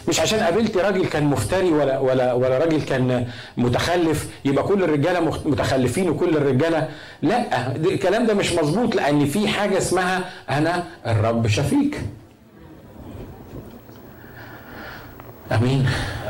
[0.09, 3.27] مش عشان قابلت راجل كان مفتري ولا ولا ولا راجل كان
[3.57, 6.89] متخلف يبقى كل الرجالة متخلفين وكل الرجالة
[7.21, 7.75] لا.
[7.75, 12.01] الكلام ده مش مظبوط لأن في حاجة اسمها أنا الرب شفيك.
[15.51, 15.85] آمين.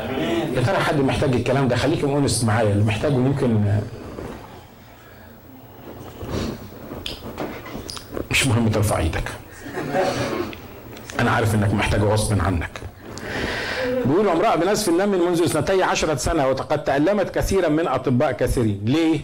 [0.08, 0.54] آمين.
[0.54, 3.64] يا ترى حد محتاج الكلام ده؟ خليكم اونست معايا اللي محتاجه ممكن
[8.30, 9.24] مش مهم ترفع إيدك.
[11.20, 12.70] أنا عارف إنك محتاجه غصب عنك.
[14.06, 18.80] بيقول امرأة بنزف النم منذ اثنتي عشرة سنة وقد تألمت كثيرا من أطباء كثيرين.
[18.84, 19.20] ليه؟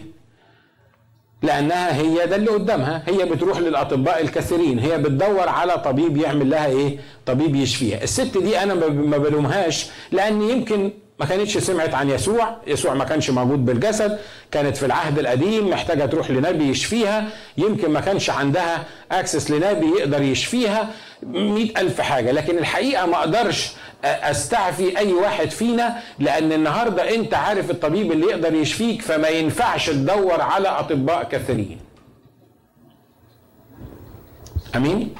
[1.43, 3.03] لأنها هي ده اللي قدامها.
[3.07, 4.79] هي بتروح للأطباء الكثيرين.
[4.79, 8.03] هي بتدور على طبيب يعمل لها إيه؟ طبيب يشفيها.
[8.03, 12.57] الست دي أنا ما بلومهاش لأن يمكن ما كانتش سمعت عن يسوع.
[12.67, 14.19] يسوع ما كانش موجود بالجسد
[14.51, 17.27] كانت في العهد القديم محتاجة تروح لنبي يشفيها.
[17.57, 20.89] يمكن ما كانش عندها اكسس لنبي يقدر يشفيها.
[21.23, 22.31] مئة ألف حاجة.
[22.31, 23.71] لكن الحقيقة ما أقدرش
[24.03, 30.41] أستعفي أي واحد فينا لأن النهاردة أنت عارف الطبيب اللي يقدر يشفيك فما ينفعش تدور
[30.41, 31.79] على أطباء كثيرين
[34.75, 35.15] أمين؟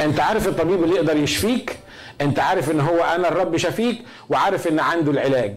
[0.00, 1.76] أنت عارف الطبيب اللي يقدر يشفيك؟
[2.20, 5.54] انت عارف ان هو أنا الرب شفيك وعارف ان عنده العلاج.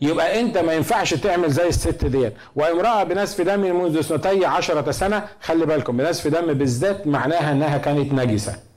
[0.00, 2.32] يبقى انت ما ينفعش تعمل زي الست ديت.
[2.56, 8.12] وامرأة بنسف دم منذ اثنتي عشرة سنة خلي بالكم بنسف دم بالذات معناها انها كانت
[8.12, 8.67] نجسة.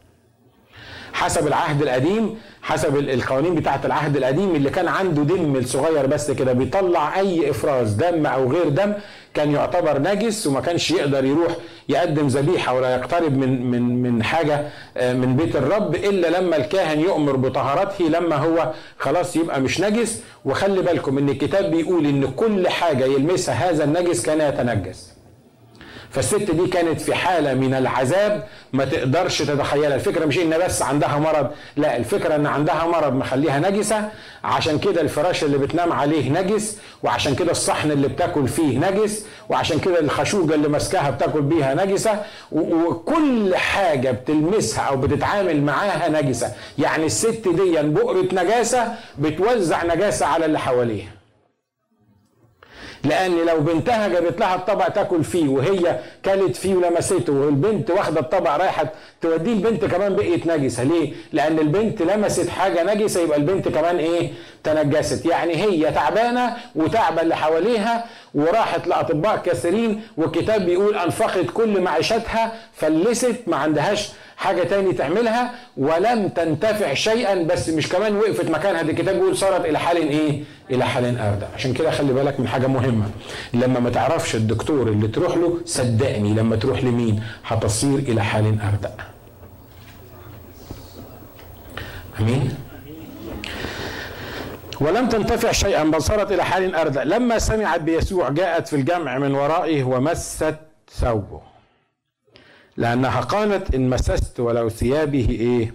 [1.21, 6.53] حسب العهد القديم حسب القوانين بتاعة العهد القديم اللي كان عنده دم صغير بس كده
[6.53, 8.93] بيطلع أي إفراز دم أو غير دم
[9.33, 11.51] كان يعتبر نجس وما كانش يقدر يروح
[11.89, 14.67] يقدم ذبيحة ولا يقترب من من من حاجة
[15.01, 20.23] من بيت الرب إلا لما الكاهن يؤمر بطهارته لما هو خلاص يبقى مش نجس.
[20.45, 25.10] وخلي بالكم إن الكتاب بيقول إن كل حاجة يلمسها هذا النجس كان يتنجس.
[26.11, 28.43] فالست دي كانت في حالة من العذاب
[28.73, 29.95] ما تقدرش تتخيلها.
[29.95, 34.09] الفكرة مش إن بس عندها مرض لا الفكرة إن عندها مرض مخليها نجسة.
[34.43, 39.79] عشان كده الفراش اللي بتنام عليه نجس وعشان كده الصحن اللي بتاكل فيه نجس وعشان
[39.79, 42.23] كده الخشوجة اللي ماسكاها بتاكل بيها نجسة.
[42.51, 46.51] وكل حاجة بتلمسها أو بتتعامل معاها نجسة.
[46.79, 51.20] يعني الست دي بؤرة نجاسة بتوزع نجاسة على اللي حواليها.
[53.03, 58.55] لأن لو بنتها جابت لها الطبق تاكل فيه وهي كلت فيه ولمسته والبنت واخدة الطبق
[58.55, 58.85] رايحه
[59.21, 60.83] توديه البنت كمان بقيت نجسة.
[60.83, 64.31] ليه؟ لأن البنت لمست حاجة نجسة يبقى البنت كمان إيه؟
[64.63, 65.25] تنجست.
[65.25, 73.35] يعني هي تعبانة وتعبى اللي حواليها وراحت لأطباء كثيرين والكتاب بيقول أنفقت كل معيشتها فلست
[73.47, 78.81] ما عندهاش حاجة تاني تعملها ولم تنتفع شيئا بس مش كمان وقفت مكانها.
[78.81, 82.47] دي الكتاب بيقول صارت إلى حال إيه؟ إلى حال أردى عشان كده خلي بالك من
[82.47, 83.05] حاجة مهمة.
[83.53, 88.93] لما ما تعرفش الدكتور اللي تروح له صدقني لما تروح لمين؟ هتصير إلى حال أردى
[92.19, 92.53] أمين؟
[94.81, 99.35] ولم تنتفع شيئا بل صارت إلى حال أردى لما سمعت بيسوع جاءت في الجمع من
[99.35, 100.55] ورائه ومست
[100.91, 101.41] ثوبه.
[102.77, 105.73] لأنها قالت إن مسست ولو ثيابه إيه؟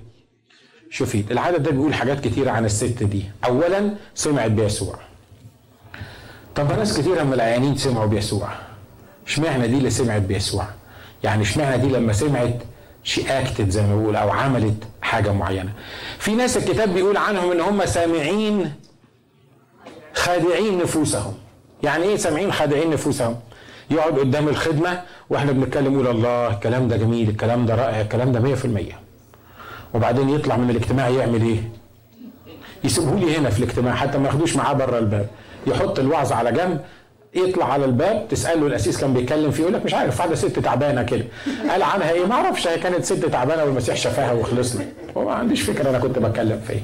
[0.90, 1.30] شفيت.
[1.30, 3.24] العدد ده بيقول حاجات كتيرة عن الست دي.
[3.44, 4.98] أولا سمعت بيسوع.
[6.54, 8.48] طب ناس كتيرة من العيانين سمعوا بيسوع.
[9.26, 10.66] اشمعنى دي اللي سمعت بيسوع؟
[11.24, 12.62] يعني اشمعنى دي لما سمعت
[13.04, 15.72] شي اكتد زي ما بيقول أو عملت حاجة معينة؟
[16.18, 18.72] في ناس الكتاب بيقول عنهم إن هم سامعين
[20.16, 21.34] خادعين نفوسهم.
[21.82, 23.36] يعني إيه سامعين خادعين نفوسهم؟
[23.90, 25.00] يقعد قدام الخدمة
[25.30, 28.94] وإحنا بنتكلم يقول الله الكلام ده جميل الكلام ده رائع الكلام ده 100%
[29.94, 31.58] وبعدين يطلع من الاجتماع يعمل إيه؟
[32.84, 35.26] يسيبه لي هنا في الاجتماع حتى ما ياخدوش معاه بره الباب.
[35.66, 36.80] يحط الوعظ على جنب
[37.34, 41.02] يطلع على الباب تسأله الاسيس كان بيتكلم فيه يقول لك مش عارف واحدة ست تعبانة
[41.02, 41.24] كده.
[41.70, 44.84] قال عنها إيه؟ ما أعرفش هي كانت ست تعبانة والمسيح شافاها وخلصنا.
[45.14, 46.82] وما عنديش فكرة أنا كنت بتكلم في إيه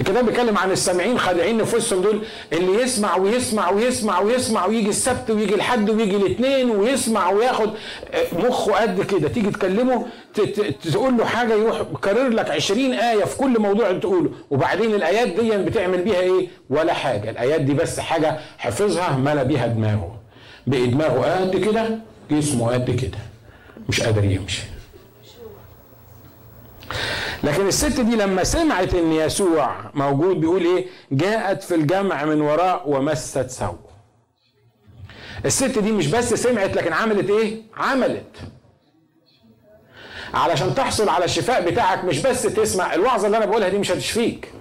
[0.00, 2.22] الكتاب بيتكلم عن السامعين خادعين نفوسهم دول
[2.52, 7.70] اللي يسمع ويسمع ويسمع ويسمع ويجي السبت ويجي الحد ويجي الاثنين ويسمع وياخد
[8.32, 9.28] مخه قد كده.
[9.28, 10.06] تيجي تكلمه
[10.92, 14.30] تقول له حاجة يروح كرر لك 20 آية في كل موضوع تقوله.
[14.50, 17.30] وبعدين الآيات دي بتعمل بيها إيه؟ ولا حاجة.
[17.30, 20.20] الآيات دي بس حاجة حفظها ملا بيها دماغه.
[20.66, 21.98] بقي دماغه قد كده
[22.30, 23.18] جسمه قد كده.
[23.88, 24.62] مش قادر يمشي.
[27.44, 32.82] لكن الست دي لما سمعت إن يسوع موجود بيقول إيه؟ جاءت في الجمع من وراء
[32.86, 33.92] ومست ثوبه
[35.44, 38.36] الست دي مش بس سمعت لكن عملت إيه؟ عملت.
[40.34, 44.52] علشان تحصل على الشفاء بتاعك مش بس تسمع الوعظة اللي أنا بقولها دي مش هتشفيك.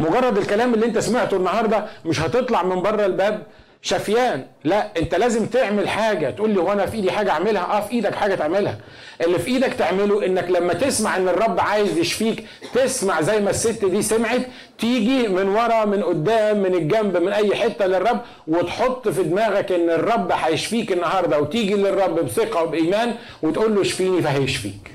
[0.00, 3.46] مجرد الكلام اللي أنت سمعته النهارده مش هتطلع من بره الباب
[3.82, 6.30] شفيان لا انت لازم تعمل حاجة.
[6.30, 8.78] تقول لي هو أنا في إيدي حاجة أعملها؟ آه في إيدك حاجة تعملها.
[9.20, 13.84] اللي في إيدك تعمله إنك لما تسمع إن الرب عايز يشفيك تسمع زي ما الست
[13.84, 14.40] دي سمعت
[14.78, 19.90] تيجي من ورا من قدام من الجنب من أي حتة للرب وتحط في دماغك إن
[19.90, 24.92] الرب هيشفيك النهارده وتيجي للرب بثقة وبإيمان وتقول له اشفيني فهيشفيك.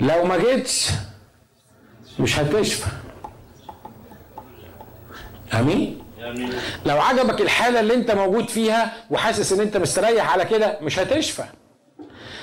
[0.00, 0.88] لو ما جيتش
[2.18, 2.86] مش هتشفى.
[5.54, 6.05] آمين؟
[6.86, 11.44] لو عجبك الحالة اللي انت موجود فيها وحاسس ان انت مستريح على كده مش هتشفى.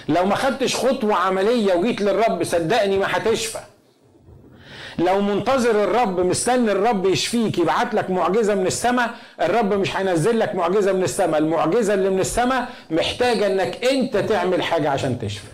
[0.09, 3.59] لو ما خدتش خطوة عملية وجيت للرب صدقني ما هتشفى.
[4.99, 9.09] لو منتظر الرب مستني الرب يشفيك يبعت لك معجزة من السماء
[9.41, 11.39] الرب مش هينزل لك معجزة من السماء.
[11.39, 15.47] المعجزة اللي من السماء محتاجة انك انت تعمل حاجة عشان تشفى.